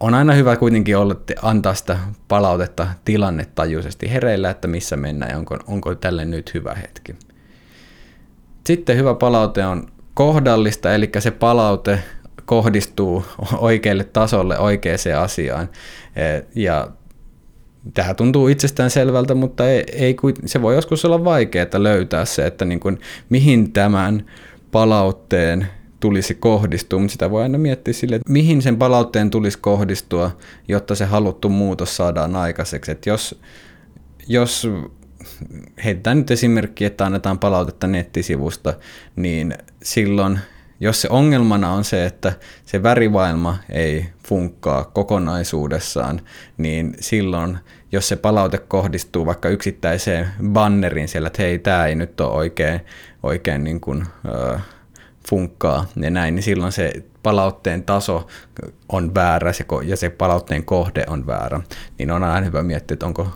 on 0.00 0.14
aina 0.14 0.32
hyvä 0.32 0.56
kuitenkin 0.56 0.96
olla, 0.96 1.16
antaa 1.42 1.74
sitä 1.74 1.98
palautetta 2.28 2.86
tilannetajuisesti 3.04 4.12
hereillä, 4.12 4.50
että 4.50 4.68
missä 4.68 4.96
mennään 4.96 5.30
ja 5.30 5.38
onko, 5.38 5.58
onko 5.66 5.94
tälle 5.94 6.24
nyt 6.24 6.54
hyvä 6.54 6.74
hetki. 6.74 7.16
Sitten 8.66 8.96
hyvä 8.96 9.14
palaute 9.14 9.66
on 9.66 9.86
kohdallista, 10.14 10.94
eli 10.94 11.10
se 11.18 11.30
palaute 11.30 12.02
kohdistuu 12.44 13.24
oikealle 13.58 14.04
tasolle 14.04 14.58
oikeaan 14.58 14.98
asiaan. 15.22 15.68
Ja 16.54 16.88
Tämä 17.94 18.14
tuntuu 18.14 18.48
itsestään 18.48 18.90
selvältä, 18.90 19.34
mutta 19.34 19.68
ei, 19.68 19.84
ei, 19.92 20.16
se 20.46 20.62
voi 20.62 20.74
joskus 20.74 21.04
olla 21.04 21.24
vaikeaa 21.24 21.66
löytää 21.76 22.24
se, 22.24 22.46
että 22.46 22.64
niin 22.64 22.80
kuin, 22.80 23.00
mihin 23.28 23.72
tämän 23.72 24.26
palautteen 24.72 25.66
tulisi 26.00 26.34
kohdistua, 26.34 26.98
mutta 26.98 27.12
sitä 27.12 27.30
voi 27.30 27.42
aina 27.42 27.58
miettiä 27.58 27.94
sille, 27.94 28.16
että 28.16 28.32
mihin 28.32 28.62
sen 28.62 28.76
palautteen 28.76 29.30
tulisi 29.30 29.58
kohdistua, 29.58 30.36
jotta 30.68 30.94
se 30.94 31.04
haluttu 31.04 31.48
muutos 31.48 31.96
saadaan 31.96 32.36
aikaiseksi. 32.36 32.90
Että 32.90 33.10
jos, 33.10 33.40
jos 34.28 34.68
heitetään 35.84 36.18
nyt 36.18 36.30
esimerkki, 36.30 36.84
että 36.84 37.06
annetaan 37.06 37.38
palautetta 37.38 37.86
nettisivusta, 37.86 38.74
niin 39.16 39.54
silloin 39.82 40.38
jos 40.80 41.02
se 41.02 41.08
ongelmana 41.10 41.72
on 41.72 41.84
se, 41.84 42.06
että 42.06 42.32
se 42.66 42.82
värivaailma 42.82 43.56
ei 43.68 44.06
funkkaa 44.28 44.84
kokonaisuudessaan, 44.84 46.20
niin 46.58 46.96
silloin, 47.00 47.58
jos 47.92 48.08
se 48.08 48.16
palaute 48.16 48.58
kohdistuu 48.58 49.26
vaikka 49.26 49.48
yksittäiseen 49.48 50.28
banneriin 50.52 51.08
siellä, 51.08 51.26
että 51.26 51.42
hei, 51.42 51.58
tämä 51.58 51.86
ei 51.86 51.94
nyt 51.94 52.20
ole 52.20 52.32
oikein, 52.32 52.80
oikein 53.22 53.64
niin 53.64 53.80
kuin, 53.80 54.06
äh, 54.54 54.62
funkkaa 55.30 55.86
ja 55.96 56.10
näin, 56.10 56.34
niin 56.34 56.42
silloin 56.42 56.72
se 56.72 56.92
palautteen 57.22 57.82
taso 57.82 58.26
on 58.88 59.14
väärä 59.14 59.52
ja 59.84 59.96
se 59.96 60.10
palautteen 60.10 60.64
kohde 60.64 61.04
on 61.06 61.26
väärä. 61.26 61.60
Niin 61.98 62.10
on 62.10 62.24
aina 62.24 62.46
hyvä 62.46 62.62
miettiä, 62.62 62.94
että 62.94 63.06
onko, 63.06 63.28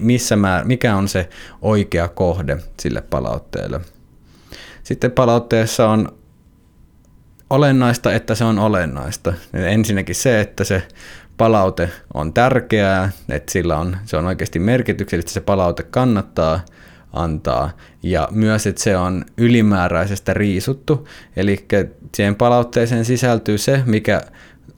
missä 0.00 0.36
mä, 0.36 0.62
mikä 0.64 0.96
on 0.96 1.08
se 1.08 1.28
oikea 1.62 2.08
kohde 2.08 2.58
sille 2.80 3.02
palautteelle. 3.02 3.80
Sitten 4.82 5.10
palautteessa 5.12 5.88
on 5.88 6.19
olennaista, 7.50 8.12
että 8.12 8.34
se 8.34 8.44
on 8.44 8.58
olennaista. 8.58 9.32
Ensinnäkin 9.52 10.14
se, 10.14 10.40
että 10.40 10.64
se 10.64 10.82
palaute 11.36 11.90
on 12.14 12.32
tärkeää, 12.32 13.10
että 13.28 13.52
sillä 13.52 13.78
on, 13.78 13.96
se 14.04 14.16
on 14.16 14.26
oikeasti 14.26 14.58
merkityksellistä, 14.58 15.30
se 15.30 15.40
palaute 15.40 15.82
kannattaa 15.82 16.60
antaa. 17.12 17.70
Ja 18.02 18.28
myös, 18.30 18.66
että 18.66 18.82
se 18.82 18.96
on 18.96 19.24
ylimääräisestä 19.36 20.34
riisuttu, 20.34 21.08
eli 21.36 21.66
siihen 22.14 22.34
palautteeseen 22.34 23.04
sisältyy 23.04 23.58
se, 23.58 23.82
mikä 23.86 24.20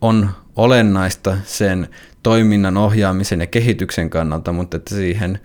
on 0.01 0.31
olennaista 0.57 1.37
sen 1.45 1.89
toiminnan 2.23 2.77
ohjaamisen 2.77 3.41
ja 3.41 3.47
kehityksen 3.47 4.11
kannalta, 4.11 4.53
mutta 4.53 4.77
että 4.77 4.95
siihen 4.95 5.41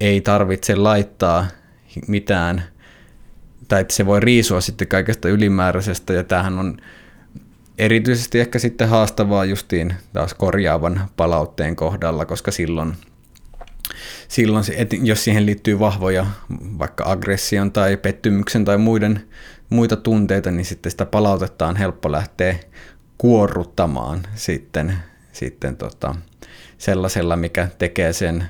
ei 0.00 0.20
tarvitse 0.20 0.76
laittaa 0.76 1.46
mitään 2.08 2.62
tai 3.72 3.84
se 3.90 4.06
voi 4.06 4.20
riisua 4.20 4.60
sitten 4.60 4.88
kaikesta 4.88 5.28
ylimääräisestä, 5.28 6.12
ja 6.12 6.24
tämähän 6.24 6.58
on 6.58 6.76
erityisesti 7.78 8.40
ehkä 8.40 8.58
sitten 8.58 8.88
haastavaa 8.88 9.44
justiin 9.44 9.94
taas 10.12 10.34
korjaavan 10.34 11.10
palautteen 11.16 11.76
kohdalla, 11.76 12.26
koska 12.26 12.50
silloin, 12.50 12.96
silloin 14.28 14.64
että 14.76 14.96
jos 15.02 15.24
siihen 15.24 15.46
liittyy 15.46 15.78
vahvoja 15.78 16.26
vaikka 16.78 17.04
aggression 17.06 17.72
tai 17.72 17.96
pettymyksen 17.96 18.64
tai 18.64 18.78
muiden, 18.78 19.28
muita 19.70 19.96
tunteita, 19.96 20.50
niin 20.50 20.64
sitten 20.64 20.90
sitä 20.90 21.06
palautetta 21.06 21.66
on 21.66 21.76
helppo 21.76 22.12
lähteä 22.12 22.56
kuorruttamaan 23.18 24.22
sitten, 24.34 24.94
sitten 25.32 25.76
tota, 25.76 26.14
sellaisella, 26.78 27.36
mikä 27.36 27.68
tekee 27.78 28.12
sen 28.12 28.48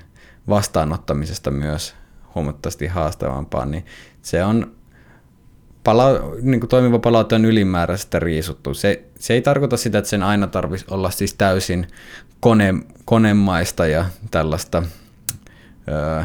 vastaanottamisesta 0.49 1.51
myös 1.51 1.95
huomattavasti 2.35 2.87
haastavampaa, 2.87 3.65
niin 3.65 3.87
se 4.23 4.45
on 4.45 4.82
pala, 5.85 6.07
niin 6.43 6.61
kuin 6.61 6.69
toimiva 6.69 6.99
palaute 6.99 7.35
on 7.35 7.45
ylimääräistä 7.45 8.19
riisuttu. 8.19 8.75
Se, 8.75 9.05
se 9.19 9.35
ei 9.35 9.43
tarkoita 9.43 9.77
sitä, 9.77 9.99
että 9.99 10.11
sen 10.11 10.23
aina 10.23 10.47
tarvitsisi 10.47 10.95
olla 10.95 11.11
siis 11.11 11.35
täysin 11.35 11.87
kone, 12.41 12.75
konemaista 13.05 13.87
ja 13.87 14.05
tällaista 14.31 14.83
öö, 15.89 16.23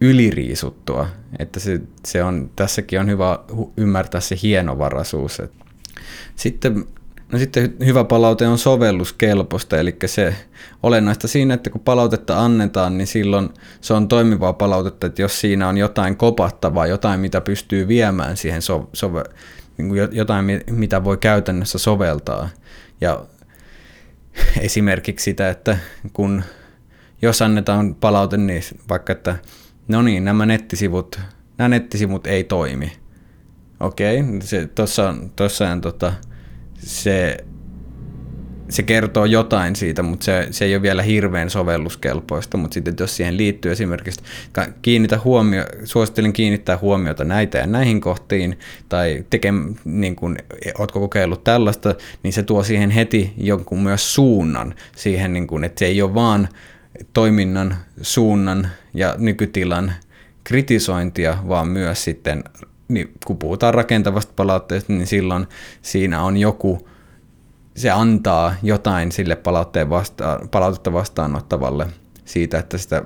yliriisuttua. 0.00 1.06
Että 1.38 1.60
se, 1.60 1.80
se 2.04 2.24
on, 2.24 2.50
tässäkin 2.56 3.00
on 3.00 3.08
hyvä 3.08 3.38
ymmärtää 3.76 4.20
se 4.20 4.36
hienovaraisuus. 4.42 5.42
Sitten 6.36 6.84
No 7.32 7.38
sitten 7.38 7.76
hyvä 7.84 8.04
palaute 8.04 8.48
on 8.48 8.58
sovelluskelpoista, 8.58 9.78
eli 9.78 9.96
se 10.06 10.34
olennaista 10.82 11.28
siinä, 11.28 11.54
että 11.54 11.70
kun 11.70 11.80
palautetta 11.80 12.44
annetaan, 12.44 12.98
niin 12.98 13.06
silloin 13.06 13.48
se 13.80 13.94
on 13.94 14.08
toimivaa 14.08 14.52
palautetta, 14.52 15.06
että 15.06 15.22
jos 15.22 15.40
siinä 15.40 15.68
on 15.68 15.78
jotain 15.78 16.16
kopattavaa, 16.16 16.86
jotain 16.86 17.20
mitä 17.20 17.40
pystyy 17.40 17.88
viemään 17.88 18.36
siihen, 18.36 18.62
so, 18.62 18.90
sove, 18.92 19.24
niin 19.78 19.88
kuin 19.88 20.08
jotain 20.12 20.44
mitä 20.70 21.04
voi 21.04 21.16
käytännössä 21.16 21.78
soveltaa. 21.78 22.48
Ja 23.00 23.24
esimerkiksi 24.60 25.24
sitä, 25.24 25.50
että 25.50 25.78
kun 26.12 26.42
jos 27.22 27.42
annetaan 27.42 27.94
palaute, 27.94 28.36
niin 28.36 28.62
vaikka, 28.88 29.12
että 29.12 29.36
no 29.88 30.02
niin, 30.02 30.24
nämä 30.24 30.46
nettisivut, 30.46 31.20
nämä 31.58 31.68
nettisivut 31.68 32.26
ei 32.26 32.44
toimi. 32.44 32.92
Okei, 33.80 34.20
okay, 34.20 34.66
tuossa, 34.74 35.14
tuossa 35.36 35.68
on 35.68 35.80
tota, 35.80 36.12
se, 36.84 37.36
se 38.68 38.82
kertoo 38.82 39.24
jotain 39.24 39.76
siitä, 39.76 40.02
mutta 40.02 40.24
se, 40.24 40.48
se 40.50 40.64
ei 40.64 40.74
ole 40.74 40.82
vielä 40.82 41.02
hirveän 41.02 41.50
sovelluskelpoista, 41.50 42.56
mutta 42.56 42.74
sitten 42.74 42.94
jos 43.00 43.16
siihen 43.16 43.36
liittyy 43.36 43.72
esimerkiksi, 43.72 44.22
kiinnitä 44.82 45.20
huomio, 45.24 45.64
suosittelen 45.84 46.32
kiinnittää 46.32 46.78
huomiota 46.78 47.24
näitä 47.24 47.58
ja 47.58 47.66
näihin 47.66 48.00
kohtiin, 48.00 48.58
tai 48.88 49.24
teke, 49.30 49.52
niin 49.84 50.16
kun, 50.16 50.36
ootko 50.78 51.00
kokeillut 51.00 51.44
tällaista, 51.44 51.94
niin 52.22 52.32
se 52.32 52.42
tuo 52.42 52.62
siihen 52.62 52.90
heti 52.90 53.32
jonkun 53.36 53.82
myös 53.82 54.14
suunnan 54.14 54.74
siihen, 54.96 55.32
niin 55.32 55.46
kun, 55.46 55.64
että 55.64 55.78
se 55.78 55.86
ei 55.86 56.02
ole 56.02 56.14
vaan 56.14 56.48
toiminnan 57.12 57.76
suunnan 58.02 58.68
ja 58.94 59.14
nykytilan 59.18 59.92
kritisointia, 60.44 61.38
vaan 61.48 61.68
myös 61.68 62.04
sitten 62.04 62.44
niin 62.94 63.12
kun 63.26 63.38
puhutaan 63.38 63.74
rakentavasta 63.74 64.32
palautteesta, 64.36 64.92
niin 64.92 65.06
silloin 65.06 65.46
siinä 65.82 66.22
on 66.22 66.36
joku, 66.36 66.88
se 67.76 67.90
antaa 67.90 68.54
jotain 68.62 69.12
sille 69.12 69.36
palautteen 69.36 69.90
vasta, 69.90 70.40
palautetta 70.50 70.92
vastaanottavalle 70.92 71.86
siitä, 72.24 72.58
että 72.58 72.78
sitä, 72.78 73.02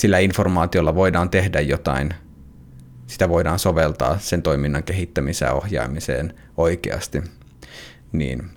sillä 0.00 0.18
informaatiolla 0.18 0.94
voidaan 0.94 1.30
tehdä 1.30 1.60
jotain, 1.60 2.14
sitä 3.06 3.28
voidaan 3.28 3.58
soveltaa 3.58 4.18
sen 4.18 4.42
toiminnan 4.42 4.82
kehittämiseen 4.82 5.48
ja 5.48 5.54
ohjaamiseen 5.54 6.34
oikeasti. 6.56 7.22
Niin, 8.12 8.50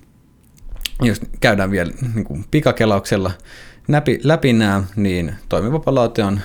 jos 1.02 1.22
käydään 1.40 1.72
vielä 1.72 1.92
niin 2.14 2.26
kuin 2.26 2.46
pikakelauksella 2.52 3.32
läpi, 3.88 4.20
läpi 4.24 4.54
nämä, 4.54 4.84
niin 4.96 5.36
toimiva 5.50 5.80
palaute 5.80 6.24
on 6.24 6.40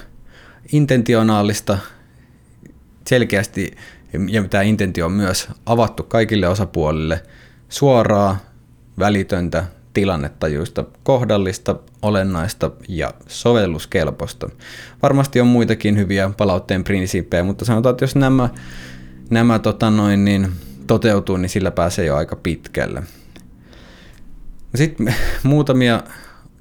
intentionaalista 0.73 1.79
selkeästi, 3.07 3.71
ja 4.29 4.45
tämä 4.45 4.63
intentio 4.63 5.07
on 5.07 5.13
myös 5.13 5.49
avattu 5.67 6.03
kaikille 6.03 6.49
osapuolille, 6.49 7.23
suoraa, 7.69 8.37
välitöntä, 8.99 9.65
tilannetajuista, 9.95 10.85
kohdallista, 11.03 11.77
olennaista 12.03 12.71
ja 12.89 13.15
sovelluskelpoista. 13.27 14.49
Varmasti 15.03 15.41
on 15.41 15.47
muitakin 15.47 15.97
hyviä 15.97 16.31
palautteen 16.37 16.85
prinsiippejä, 16.85 17.45
mutta 17.45 17.65
sanotaan, 17.65 17.91
että 17.91 18.05
jos 18.05 18.17
nämä, 18.17 18.49
nämä 19.31 19.59
tota 19.59 19.91
noin, 19.91 20.25
niin 20.25 20.53
toteutuu, 20.87 21.37
niin 21.37 21.49
sillä 21.49 21.71
pääsee 21.71 22.05
jo 22.05 22.17
aika 22.17 22.37
pitkälle. 22.37 23.03
Sitten 24.75 25.15
muutamia 25.43 26.03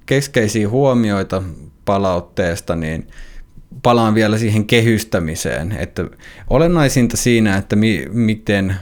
keskeisiä 0.05 0.69
huomioita 0.69 1.43
palautteesta, 1.85 2.75
niin 2.75 3.07
palaan 3.83 4.15
vielä 4.15 4.37
siihen 4.37 4.65
kehystämiseen, 4.65 5.71
että 5.71 6.05
olennaisinta 6.49 7.17
siinä, 7.17 7.57
että 7.57 7.75
mi, 7.75 8.05
miten 8.11 8.75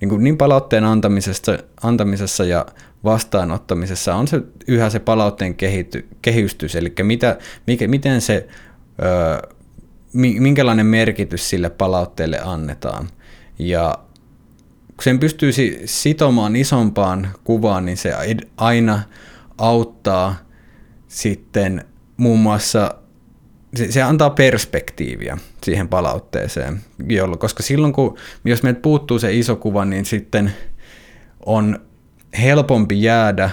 niin, 0.00 0.08
kuin 0.08 0.24
niin 0.24 0.38
palautteen 0.38 0.84
antamisessa, 0.84 1.58
antamisessa 1.82 2.44
ja 2.44 2.66
vastaanottamisessa 3.04 4.14
on 4.14 4.28
se 4.28 4.42
yhä 4.66 4.90
se 4.90 4.98
palautteen 4.98 5.54
kehity, 5.54 6.08
kehystys, 6.22 6.76
eli 6.76 6.92
mitä, 7.02 7.38
mikä, 7.66 7.88
miten 7.88 8.20
se, 8.20 8.48
ö, 9.02 9.48
minkälainen 10.18 10.86
merkitys 10.86 11.50
sille 11.50 11.70
palautteelle 11.70 12.40
annetaan. 12.40 13.08
Ja 13.58 13.98
kun 14.86 15.04
sen 15.04 15.18
pystyy 15.18 15.52
sitomaan 15.84 16.56
isompaan 16.56 17.28
kuvaan, 17.44 17.84
niin 17.84 17.96
se 17.96 18.12
aina 18.56 19.02
auttaa 19.58 20.36
sitten 21.08 21.84
muun 22.16 22.40
muassa 22.40 22.94
se, 23.74 24.02
antaa 24.02 24.30
perspektiiviä 24.30 25.38
siihen 25.62 25.88
palautteeseen, 25.88 26.80
jollo, 27.08 27.36
koska 27.36 27.62
silloin 27.62 27.92
kun, 27.92 28.18
jos 28.44 28.62
meiltä 28.62 28.80
puuttuu 28.80 29.18
se 29.18 29.34
iso 29.34 29.56
kuva, 29.56 29.84
niin 29.84 30.04
sitten 30.04 30.52
on 31.46 31.80
helpompi 32.40 33.02
jäädä 33.02 33.50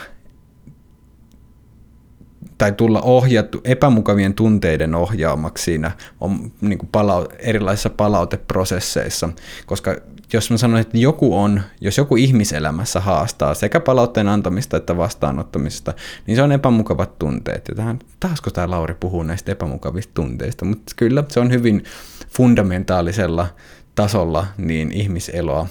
tai 2.58 2.72
tulla 2.72 3.02
ohjattu 3.02 3.62
epämukavien 3.64 4.34
tunteiden 4.34 4.96
ohjaamaksi 4.96 5.64
siinä 5.64 5.92
on, 6.22 6.52
niin 6.62 6.78
kuin 6.78 6.90
palau, 6.92 7.28
erilaisissa 7.40 7.90
palauteprosesseissa, 7.90 9.30
koska 9.66 9.96
jos 10.34 10.52
mä 10.52 10.58
sanon, 10.58 10.80
että 10.80 10.98
joku 10.98 11.38
on, 11.38 11.62
jos 11.82 11.98
joku 11.98 12.16
ihmiselämässä 12.16 13.00
haastaa 13.00 13.54
sekä 13.54 13.80
palautteen 13.80 14.28
antamista 14.28 14.78
että 14.78 14.98
vastaanottamista, 14.98 15.94
niin 16.28 16.36
se 16.36 16.42
on 16.42 16.52
epämukavat 16.52 17.20
tunteet. 17.20 17.66
Ja 17.70 17.76
tähän, 17.76 18.00
taasko 18.20 18.52
tämä 18.52 18.70
Lauri 18.70 18.94
puhuu 19.00 19.24
näistä 19.24 19.52
epämukavista 19.52 20.12
tunteista, 20.14 20.66
mutta 20.66 20.94
kyllä 20.96 21.24
se 21.28 21.40
on 21.40 21.52
hyvin 21.52 21.84
fundamentaalisella 22.30 23.48
tasolla 23.96 24.48
niin 24.58 24.92
ihmiseloa 24.92 25.68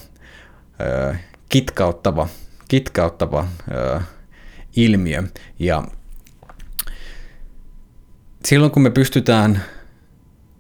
ö, 0.81 1.15
kitkauttava, 1.49 2.29
kitkauttava 2.69 3.47
ö, 3.73 4.01
ilmiö. 4.77 5.23
Ja 5.59 5.83
silloin 8.47 8.73
kun 8.73 8.83
me 8.83 8.91
pystytään 8.91 9.63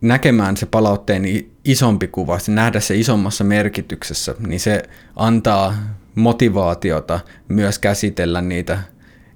näkemään 0.00 0.56
se 0.56 0.66
palautteen 0.66 1.24
isompi 1.64 2.08
kuva, 2.08 2.38
se 2.38 2.52
nähdä 2.52 2.80
se 2.80 2.96
isommassa 2.96 3.44
merkityksessä, 3.44 4.34
niin 4.46 4.60
se 4.60 4.82
antaa 5.16 5.74
motivaatiota 6.14 7.20
myös 7.48 7.78
käsitellä 7.78 8.40
niitä 8.40 8.78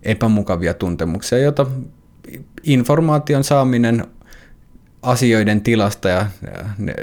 epämukavia 0.02 0.74
tuntemuksia, 0.74 1.38
joita 1.38 1.66
informaation 2.62 3.44
saaminen 3.44 4.04
asioiden 5.02 5.60
tilasta 5.60 6.08
ja 6.08 6.26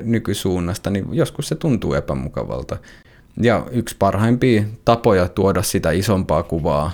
nykysuunnasta, 0.01 0.89
niin 0.89 1.05
joskus 1.11 1.47
se 1.47 1.55
tuntuu 1.55 1.93
epämukavalta. 1.93 2.77
Ja 3.41 3.65
yksi 3.71 3.95
parhaimpia 3.99 4.63
tapoja 4.85 5.27
tuoda 5.27 5.61
sitä 5.61 5.91
isompaa 5.91 6.43
kuvaa 6.43 6.91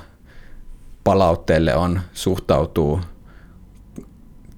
palautteelle 1.03 1.75
on 1.75 2.01
suhtautua 2.13 3.01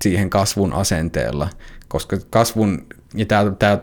siihen 0.01 0.29
kasvun 0.29 0.73
asenteella, 0.73 1.49
koska 1.87 2.17
kasvun, 2.29 2.85
ja 3.13 3.25
tämä, 3.25 3.51
tämä, 3.59 3.79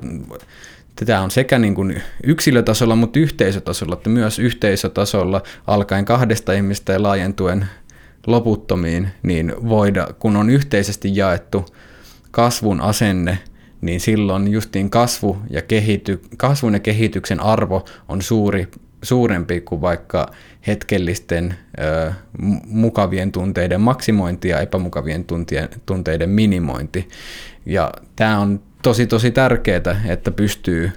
tämä 1.06 1.20
on 1.20 1.30
sekä 1.30 1.58
niin 1.58 1.74
kuin 1.74 2.02
yksilötasolla, 2.24 2.96
mutta 2.96 3.18
yhteisötasolla, 3.18 3.94
että 3.94 4.10
myös 4.10 4.38
yhteisötasolla 4.38 5.42
alkaen 5.66 6.04
kahdesta 6.04 6.52
ihmistä 6.52 6.92
ja 6.92 7.02
laajentuen 7.02 7.66
loputtomiin, 8.26 9.08
niin 9.22 9.54
voida, 9.68 10.08
kun 10.18 10.36
on 10.36 10.50
yhteisesti 10.50 11.16
jaettu 11.16 11.66
kasvun 12.30 12.80
asenne, 12.80 13.38
niin 13.80 14.00
silloin 14.00 14.52
justiin 14.52 14.90
kasvu 14.90 15.38
ja 15.50 15.62
kehity, 15.62 16.20
kasvun 16.36 16.74
ja 16.74 16.80
kehityksen 16.80 17.40
arvo 17.40 17.84
on 18.08 18.22
suuri, 18.22 18.68
suurempi 19.02 19.60
kuin 19.60 19.80
vaikka 19.80 20.30
hetkellisten 20.66 21.54
ö, 21.80 22.12
mukavien 22.66 23.32
tunteiden 23.32 23.80
maksimointi 23.80 24.48
ja 24.48 24.60
epämukavien 24.60 25.24
tuntien, 25.24 25.68
tunteiden 25.86 26.30
minimointi. 26.30 27.08
Ja 27.66 27.92
tämä 28.16 28.38
on 28.38 28.60
tosi 28.82 29.06
tosi 29.06 29.30
tärkeää, 29.30 30.02
että 30.08 30.30
pystyy 30.30 30.92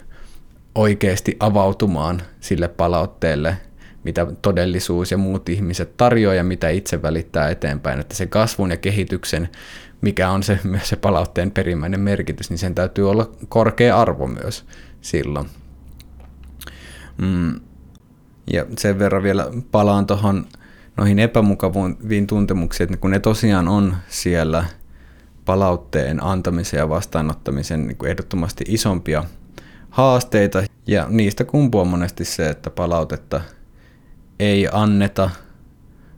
oikeasti 0.75 1.37
avautumaan 1.39 2.21
sille 2.39 2.67
palautteelle, 2.67 3.57
mitä 4.03 4.27
todellisuus 4.41 5.11
ja 5.11 5.17
muut 5.17 5.49
ihmiset 5.49 5.97
tarjoaa 5.97 6.35
ja 6.35 6.43
mitä 6.43 6.69
itse 6.69 7.01
välittää 7.01 7.49
eteenpäin. 7.49 7.99
Että 7.99 8.15
se 8.15 8.25
kasvun 8.25 8.71
ja 8.71 8.77
kehityksen, 8.77 9.49
mikä 10.01 10.29
on 10.29 10.43
se, 10.43 10.59
myös 10.63 10.89
se 10.89 10.95
palautteen 10.95 11.51
perimmäinen 11.51 11.99
merkitys, 11.99 12.49
niin 12.49 12.57
sen 12.57 12.75
täytyy 12.75 13.09
olla 13.09 13.31
korkea 13.49 13.97
arvo 13.97 14.27
myös 14.27 14.65
silloin. 15.01 15.47
Mm. 17.17 17.59
Ja 18.53 18.65
sen 18.77 18.99
verran 18.99 19.23
vielä 19.23 19.47
palaan 19.71 20.07
tuohon 20.07 20.45
noihin 20.97 21.19
epämukaviin 21.19 22.27
tuntemuksiin, 22.27 22.85
että 22.85 22.97
kun 22.97 23.11
ne 23.11 23.19
tosiaan 23.19 23.67
on 23.67 23.95
siellä– 24.07 24.65
palautteen 25.45 26.23
antamisen 26.23 26.77
ja 26.77 26.89
vastaanottamisen 26.89 27.87
niin 27.87 27.97
kuin 27.97 28.11
ehdottomasti 28.11 28.63
isompia 28.67 29.23
haasteita 29.89 30.63
ja 30.87 31.05
niistä 31.09 31.43
kumpuaa 31.43 31.85
monesti 31.85 32.25
se, 32.25 32.49
että 32.49 32.69
palautetta 32.69 33.41
ei 34.39 34.67
anneta 34.71 35.29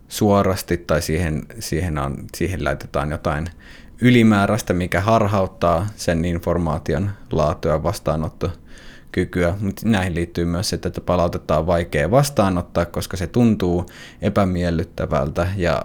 suorasti 0.07 0.77
tai 0.77 1.01
siihen, 1.01 1.45
siihen, 1.59 1.97
on, 1.97 2.17
siihen 2.37 2.63
laitetaan 2.63 3.11
jotain 3.11 3.47
ylimääräistä, 4.01 4.73
mikä 4.73 5.01
harhauttaa 5.01 5.87
sen 5.95 6.25
informaation 6.25 7.11
laatua 7.31 7.71
ja 7.71 7.83
vastaanottokykyä. 9.13 9.55
Mutta 9.59 9.89
näihin 9.89 10.15
liittyy 10.15 10.45
myös 10.45 10.69
se, 10.69 10.75
että 10.75 11.01
palautetta 11.01 11.57
on 11.57 11.67
vaikea 11.67 12.11
vastaanottaa, 12.11 12.85
koska 12.85 13.17
se 13.17 13.27
tuntuu 13.27 13.85
epämiellyttävältä 14.21 15.47
ja 15.57 15.83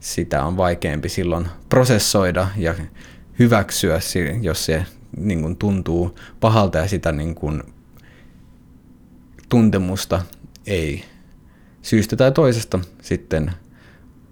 sitä 0.00 0.44
on 0.44 0.56
vaikeampi 0.56 1.08
silloin 1.08 1.48
prosessoida 1.68 2.48
ja 2.56 2.74
hyväksyä, 3.38 4.00
jos 4.42 4.64
se 4.64 4.86
niin 5.16 5.42
kuin 5.42 5.56
tuntuu 5.56 6.18
pahalta 6.40 6.78
ja 6.78 6.88
sitä 6.88 7.12
niin 7.12 7.34
kuin 7.34 7.62
tuntemusta 9.48 10.22
ei 10.66 11.04
syystä 11.82 12.16
tai 12.16 12.32
toisesta 12.32 12.78
sitten 13.02 13.52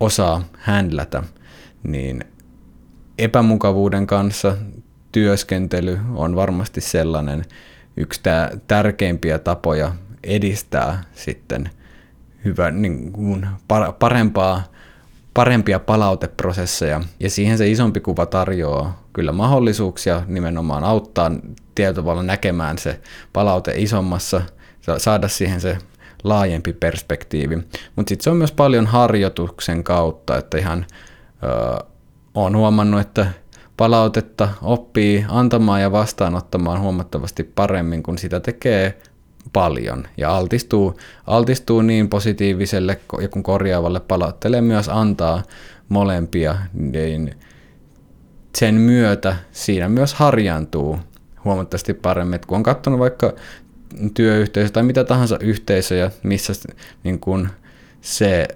osaa 0.00 0.44
händlätä, 0.58 1.22
niin 1.82 2.24
epämukavuuden 3.18 4.06
kanssa 4.06 4.56
työskentely 5.12 5.98
on 6.14 6.36
varmasti 6.36 6.80
sellainen 6.80 7.44
yksi 7.96 8.20
tää 8.22 8.50
tärkeimpiä 8.66 9.38
tapoja 9.38 9.92
edistää 10.24 11.04
sitten 11.14 11.70
hyvä, 12.44 12.70
niin 12.70 13.12
kuin 13.12 13.46
parempaa, 13.98 14.62
parempia 15.34 15.80
palauteprosesseja. 15.80 17.00
Ja 17.20 17.30
siihen 17.30 17.58
se 17.58 17.68
isompi 17.68 18.00
kuva 18.00 18.26
tarjoaa 18.26 19.04
kyllä 19.12 19.32
mahdollisuuksia 19.32 20.22
nimenomaan 20.26 20.84
auttaa 20.84 21.30
tietyllä 21.74 21.94
tavalla 21.94 22.22
näkemään 22.22 22.78
se 22.78 23.00
palaute 23.32 23.72
isommassa, 23.76 24.42
saada 24.98 25.28
siihen 25.28 25.60
se 25.60 25.78
laajempi 26.24 26.72
perspektiivi. 26.72 27.56
Mutta 27.96 28.08
sitten 28.08 28.24
se 28.24 28.30
on 28.30 28.36
myös 28.36 28.52
paljon 28.52 28.86
harjoituksen 28.86 29.84
kautta, 29.84 30.38
että 30.38 30.58
ihan 30.58 30.86
ö, 31.42 31.84
on 32.34 32.56
huomannut, 32.56 33.00
että 33.00 33.26
palautetta 33.76 34.48
oppii 34.62 35.24
antamaan 35.28 35.82
ja 35.82 35.92
vastaanottamaan 35.92 36.80
huomattavasti 36.80 37.44
paremmin, 37.44 38.02
kun 38.02 38.18
sitä 38.18 38.40
tekee 38.40 38.98
paljon 39.52 40.04
ja 40.16 40.36
altistuu, 40.36 40.98
altistuu 41.26 41.82
niin 41.82 42.08
positiiviselle 42.08 43.00
ja 43.20 43.28
kun 43.28 43.42
korjaavalle 43.42 44.00
palautteelle 44.00 44.60
myös 44.60 44.88
antaa 44.88 45.42
molempia, 45.88 46.56
niin 46.72 47.34
sen 48.56 48.74
myötä 48.74 49.36
siinä 49.52 49.88
myös 49.88 50.14
harjaantuu 50.14 50.98
huomattavasti 51.44 51.94
paremmin. 51.94 52.34
Et 52.34 52.46
kun 52.46 52.56
on 52.56 52.62
katsonut 52.62 53.00
vaikka 53.00 53.32
työyhteisö 54.14 54.72
tai 54.72 54.82
mitä 54.82 55.04
tahansa 55.04 55.38
yhteisöjä, 55.40 56.10
missä 56.22 56.52
niin 57.04 57.20
kun 57.20 57.48
se 58.00 58.48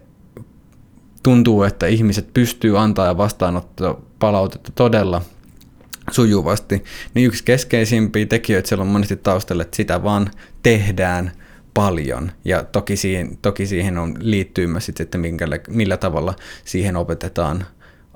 tuntuu, 1.22 1.62
että 1.62 1.87
ihmiset 1.87 2.35
pystyy 2.35 2.78
antaa 2.78 3.07
ja 3.07 3.16
vastaanottaa 3.16 4.00
palautetta 4.18 4.72
todella 4.74 5.22
sujuvasti, 6.11 6.85
niin 7.14 7.26
yksi 7.26 7.44
keskeisimpiä 7.44 8.26
tekijöitä 8.26 8.68
siellä 8.68 8.83
on 8.83 8.88
monesti 8.88 9.16
taustalla, 9.16 9.62
että 9.62 9.76
sitä 9.76 10.02
vaan 10.02 10.31
tehdään 10.62 11.33
paljon. 11.74 12.33
Ja 12.44 12.64
toki 12.64 12.96
siihen, 12.96 13.38
toki 13.42 13.66
siihen 13.66 13.98
on, 13.98 14.14
liittyy 14.18 14.66
myös 14.66 14.87
sit, 14.87 15.00
että 15.00 15.18
minkälle, 15.18 15.61
millä 15.68 15.96
tavalla 15.96 16.35
siihen 16.64 16.96
opetetaan 16.96 17.66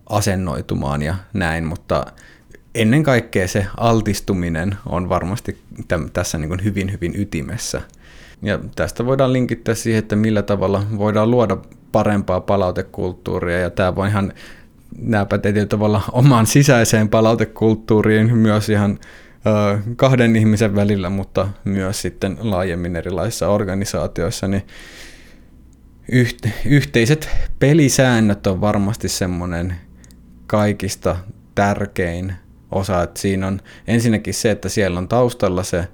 asennoitumaan 0.08 1.02
ja 1.02 1.14
näin, 1.32 1.64
mutta 1.64 2.06
ennen 2.74 3.02
kaikkea 3.02 3.48
se 3.48 3.66
altistuminen 3.76 4.76
on 4.86 5.08
varmasti 5.08 5.58
täm, 5.88 6.10
tässä 6.10 6.38
niin 6.38 6.48
kuin 6.48 6.64
hyvin, 6.64 6.92
hyvin 6.92 7.12
ytimessä. 7.20 7.80
Ja 8.42 8.58
tästä 8.74 9.06
voidaan 9.06 9.32
linkittää 9.32 9.74
siihen, 9.74 9.98
että 9.98 10.16
millä 10.16 10.42
tavalla 10.42 10.86
voidaan 10.98 11.30
luoda 11.30 11.56
parempaa 11.92 12.40
palautekulttuuria, 12.40 13.58
ja 13.58 13.70
tämä 13.70 13.94
voi 13.94 14.08
ihan 14.08 14.32
nämä 14.98 15.26
pätee 15.26 15.66
tavalla 15.66 16.02
omaan 16.12 16.46
sisäiseen 16.46 17.08
palautekulttuuriin 17.08 18.36
myös 18.36 18.68
ihan 18.68 18.98
kahden 19.96 20.36
ihmisen 20.36 20.74
välillä, 20.74 21.10
mutta 21.10 21.48
myös 21.64 22.02
sitten 22.02 22.36
laajemmin 22.40 22.96
erilaisissa 22.96 23.48
organisaatioissa, 23.48 24.48
niin 24.48 24.62
yhteiset 26.64 27.28
pelisäännöt 27.58 28.46
on 28.46 28.60
varmasti 28.60 29.08
semmoinen 29.08 29.74
kaikista 30.46 31.16
tärkein 31.54 32.32
osa. 32.70 33.02
Että 33.02 33.20
siinä 33.20 33.46
on 33.46 33.60
ensinnäkin 33.86 34.34
se, 34.34 34.50
että 34.50 34.68
siellä 34.68 34.98
on 34.98 35.08
taustalla 35.08 35.62
se 35.62 35.88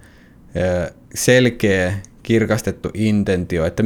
selkeä, 1.15 1.95
kirkastettu 2.23 2.91
intentio, 2.95 3.67
että 3.67 3.83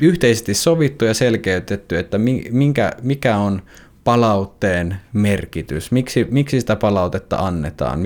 yhteisesti 0.00 0.54
sovittu 0.54 1.04
ja 1.04 1.14
selkeytetty, 1.14 1.98
että 1.98 2.18
minkä, 2.50 2.92
mikä 3.02 3.36
on 3.36 3.62
palautteen 4.06 4.96
merkitys, 5.12 5.92
miksi, 5.92 6.26
miksi 6.30 6.60
sitä 6.60 6.76
palautetta 6.76 7.36
annetaan, 7.36 8.00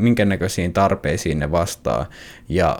minkä 0.00 0.24
näköisiin 0.24 0.72
tarpeisiin 0.72 1.38
ne 1.38 1.50
vastaa. 1.50 2.06
Ja 2.48 2.78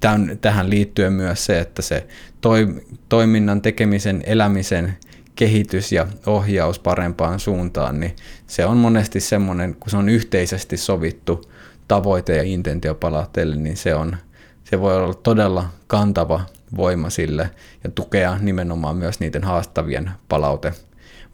tämän, 0.00 0.38
tähän 0.40 0.70
liittyen 0.70 1.12
myös 1.12 1.44
se, 1.44 1.60
että 1.60 1.82
se 1.82 2.06
toi, 2.40 2.68
toiminnan 3.08 3.62
tekemisen, 3.62 4.22
elämisen 4.26 4.96
kehitys 5.34 5.92
ja 5.92 6.06
ohjaus 6.26 6.78
parempaan 6.78 7.40
suuntaan, 7.40 8.00
niin 8.00 8.16
se 8.46 8.66
on 8.66 8.76
monesti 8.76 9.20
semmoinen, 9.20 9.74
kun 9.74 9.90
se 9.90 9.96
on 9.96 10.08
yhteisesti 10.08 10.76
sovittu 10.76 11.50
tavoite 11.88 12.36
ja 12.36 12.42
intentio 12.42 12.94
palautteelle, 12.94 13.56
niin 13.56 13.76
se, 13.76 13.94
on, 13.94 14.16
se 14.64 14.80
voi 14.80 14.96
olla 14.96 15.14
todella 15.14 15.68
kantava 15.86 16.40
voima 16.76 17.10
sille 17.10 17.50
ja 17.84 17.90
tukea 17.90 18.38
nimenomaan 18.40 18.96
myös 18.96 19.20
niiden 19.20 19.44
haastavien 19.44 20.10
palaute, 20.28 20.72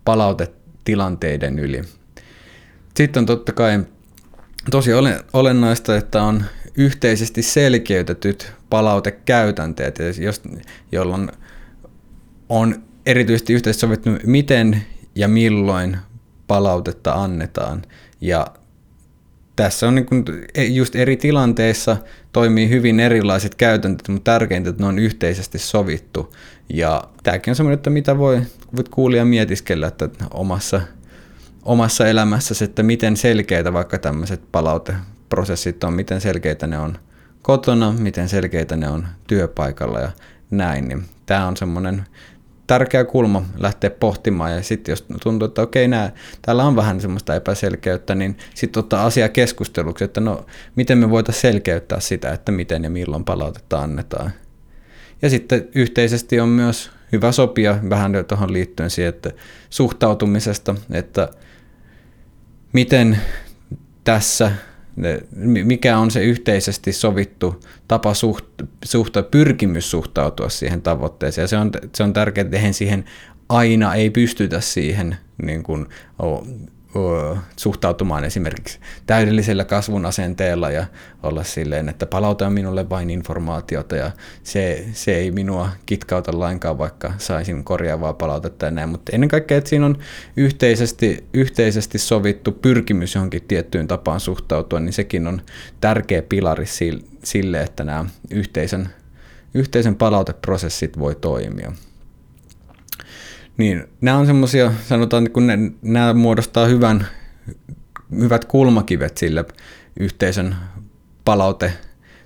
palautetilanteiden 0.04 1.58
yli. 1.58 1.82
Sitten 2.96 3.20
on 3.20 3.26
totta 3.26 3.52
kai 3.52 3.84
tosi 4.70 4.90
olennaista, 5.32 5.96
että 5.96 6.22
on 6.22 6.44
yhteisesti 6.76 7.42
selkeytetyt 7.42 8.52
palautekäytänteet, 8.70 9.98
jolloin 10.92 11.30
on 12.48 12.82
erityisesti 13.06 13.52
yhteisesti 13.52 13.80
sovittu, 13.80 14.10
miten 14.26 14.82
ja 15.14 15.28
milloin 15.28 15.96
palautetta 16.46 17.12
annetaan. 17.12 17.82
Ja 18.20 18.46
tässä 19.56 19.88
on 19.88 19.94
niin 19.94 20.06
e, 20.54 20.64
just 20.64 20.96
eri 20.96 21.16
tilanteissa 21.16 21.96
toimii 22.34 22.68
hyvin 22.68 23.00
erilaiset 23.00 23.54
käytäntöt, 23.54 24.08
mutta 24.08 24.32
tärkeintä, 24.32 24.70
että 24.70 24.82
ne 24.82 24.88
on 24.88 24.98
yhteisesti 24.98 25.58
sovittu. 25.58 26.34
Ja 26.68 27.04
tämäkin 27.22 27.50
on 27.50 27.56
semmoinen, 27.56 27.76
että 27.76 27.90
mitä 27.90 28.18
voi, 28.18 28.42
voit 28.76 28.88
kuulia 28.88 29.24
mietiskellä 29.24 29.86
että 29.86 30.08
omassa, 30.30 30.80
omassa 31.62 32.06
elämässä, 32.06 32.64
että 32.64 32.82
miten 32.82 33.16
selkeitä 33.16 33.72
vaikka 33.72 33.98
tämmöiset 33.98 34.40
palauteprosessit 34.52 35.84
on, 35.84 35.92
miten 35.92 36.20
selkeitä 36.20 36.66
ne 36.66 36.78
on 36.78 36.98
kotona, 37.42 37.92
miten 37.92 38.28
selkeitä 38.28 38.76
ne 38.76 38.88
on 38.88 39.06
työpaikalla 39.26 40.00
ja 40.00 40.10
näin. 40.50 40.88
Niin 40.88 41.04
tämä 41.26 41.46
on 41.46 41.56
semmoinen 41.56 42.04
tärkeä 42.66 43.04
kulma 43.04 43.42
lähteä 43.58 43.90
pohtimaan 43.90 44.52
ja 44.52 44.62
sitten 44.62 44.92
jos 44.92 45.06
tuntuu, 45.22 45.48
että 45.48 45.62
okei, 45.62 45.88
nää, 45.88 46.12
täällä 46.42 46.64
on 46.64 46.76
vähän 46.76 47.00
semmoista 47.00 47.34
epäselkeyttä, 47.34 48.14
niin 48.14 48.36
sitten 48.54 48.80
ottaa 48.80 49.06
asia 49.06 49.28
keskusteluksi, 49.28 50.04
että 50.04 50.20
no 50.20 50.46
miten 50.76 50.98
me 50.98 51.10
voitaisiin 51.10 51.42
selkeyttää 51.42 52.00
sitä, 52.00 52.32
että 52.32 52.52
miten 52.52 52.84
ja 52.84 52.90
milloin 52.90 53.24
palautetta 53.24 53.80
annetaan. 53.80 54.30
Ja 55.22 55.30
sitten 55.30 55.68
yhteisesti 55.74 56.40
on 56.40 56.48
myös 56.48 56.90
hyvä 57.12 57.32
sopia 57.32 57.78
vähän 57.90 58.12
tuohon 58.28 58.52
liittyen 58.52 58.90
siihen, 58.90 59.08
että 59.08 59.30
suhtautumisesta, 59.70 60.74
että 60.90 61.28
miten 62.72 63.18
tässä 64.04 64.52
mikä 65.64 65.98
on 65.98 66.10
se 66.10 66.24
yhteisesti 66.24 66.92
sovittu 66.92 67.64
tapa 67.88 68.14
suht, 68.14 68.44
suhta, 68.84 69.22
pyrkimys 69.22 69.90
suhtautua 69.90 70.48
siihen 70.48 70.82
tavoitteeseen. 70.82 71.42
Ja 71.42 71.48
se 71.48 71.56
on, 71.56 71.70
se 71.94 72.02
on 72.02 72.12
tärkeää, 72.12 72.42
että 72.44 72.72
siihen 72.72 73.04
aina 73.48 73.94
ei 73.94 74.10
pystytä 74.10 74.60
siihen 74.60 75.16
niin 75.42 75.62
kuin, 75.62 75.86
suhtautumaan 77.56 78.24
esimerkiksi 78.24 78.78
täydellisellä 79.06 79.64
kasvun 79.64 80.06
asenteella 80.06 80.70
ja 80.70 80.86
olla 81.22 81.44
silleen, 81.44 81.88
että 81.88 82.06
palauta 82.06 82.50
minulle 82.50 82.90
vain 82.90 83.10
informaatiota 83.10 83.96
ja 83.96 84.10
se, 84.42 84.84
se 84.92 85.14
ei 85.14 85.30
minua 85.30 85.68
kitkauta 85.86 86.38
lainkaan, 86.38 86.78
vaikka 86.78 87.12
saisin 87.18 87.64
korjaavaa 87.64 88.12
palautetta 88.12 88.64
ja 88.64 88.70
näin. 88.70 88.88
Mutta 88.88 89.12
ennen 89.14 89.28
kaikkea, 89.28 89.58
että 89.58 89.70
siinä 89.70 89.86
on 89.86 89.98
yhteisesti, 90.36 91.24
yhteisesti 91.34 91.98
sovittu 91.98 92.52
pyrkimys 92.52 93.14
johonkin 93.14 93.42
tiettyyn 93.48 93.88
tapaan 93.88 94.20
suhtautua, 94.20 94.80
niin 94.80 94.92
sekin 94.92 95.26
on 95.26 95.42
tärkeä 95.80 96.22
pilari 96.22 96.66
sille, 97.24 97.62
että 97.62 97.84
nämä 97.84 98.04
yhteisen, 98.30 98.88
yhteisen 99.54 99.94
palauteprosessit 99.94 100.98
voi 100.98 101.14
toimia. 101.14 101.72
Niin, 103.56 103.84
nämä 104.00 104.18
on 104.18 104.26
semmoisia, 104.26 104.72
sanotaan, 104.88 105.30
kun 105.30 105.46
ne, 105.46 105.58
nämä 105.82 106.14
muodostaa 106.14 106.66
hyvän, 106.66 107.06
hyvät 108.18 108.44
kulmakivet 108.44 109.18
sille 109.18 109.44
yhteisön 110.00 110.56
palaute, 111.24 111.72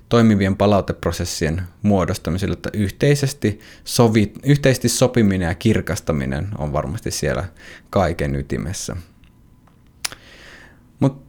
toimivien 0.09 0.57
palauteprosessien 0.57 1.61
muodostamiselle, 1.81 2.53
että 2.53 2.69
yhteisesti, 2.73 3.59
sovi, 3.83 4.33
yhteisesti 4.43 4.89
sopiminen 4.89 5.47
ja 5.47 5.55
kirkastaminen 5.55 6.47
on 6.57 6.73
varmasti 6.73 7.11
siellä 7.11 7.43
kaiken 7.89 8.35
ytimessä. 8.35 8.95
Mut 10.99 11.23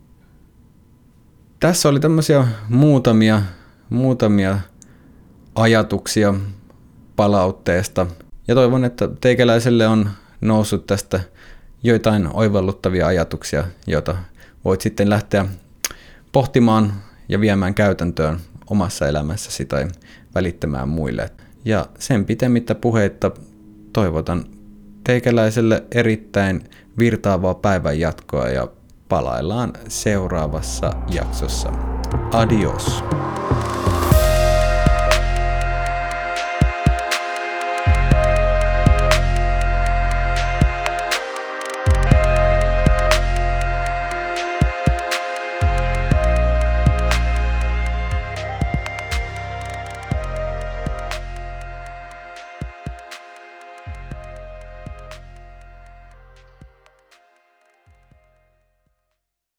tässä 1.61 1.89
oli 1.89 2.01
tämmöisiä 2.01 2.49
muutamia, 2.69 3.43
muutamia 3.91 4.59
ajatuksia 5.55 6.35
palautteesta 7.17 8.07
ja 8.51 8.55
toivon, 8.55 8.85
että 8.85 9.09
teikäläiselle 9.21 9.87
on 9.87 10.11
noussut 10.41 10.87
tästä 10.87 11.21
joitain 11.83 12.29
oivalluttavia 12.33 13.07
ajatuksia, 13.07 13.65
joita 13.87 14.17
voit 14.65 14.81
sitten 14.81 15.11
lähteä 15.11 15.47
pohtimaan 16.33 16.93
ja 17.29 17.41
viemään 17.41 17.75
käytäntöön 17.75 18.41
omassa 18.71 19.09
elämässäsi 19.09 19.65
tai 19.65 19.89
välittämään 20.35 20.89
muille. 20.89 21.31
Ja 21.65 21.87
sen 21.99 22.25
pitemmittä 22.25 22.75
puheitta 22.75 23.31
toivotan 23.93 24.45
teikäläiselle 25.05 25.85
erittäin 25.91 26.65
virtaavaa 26.99 27.55
päivän 27.55 28.01
jatkoa 28.01 28.49
ja 28.49 28.69
palaillaan 29.09 29.73
seuraavassa 29.89 30.93
jaksossa. 31.13 31.73
Adios! 32.33 33.05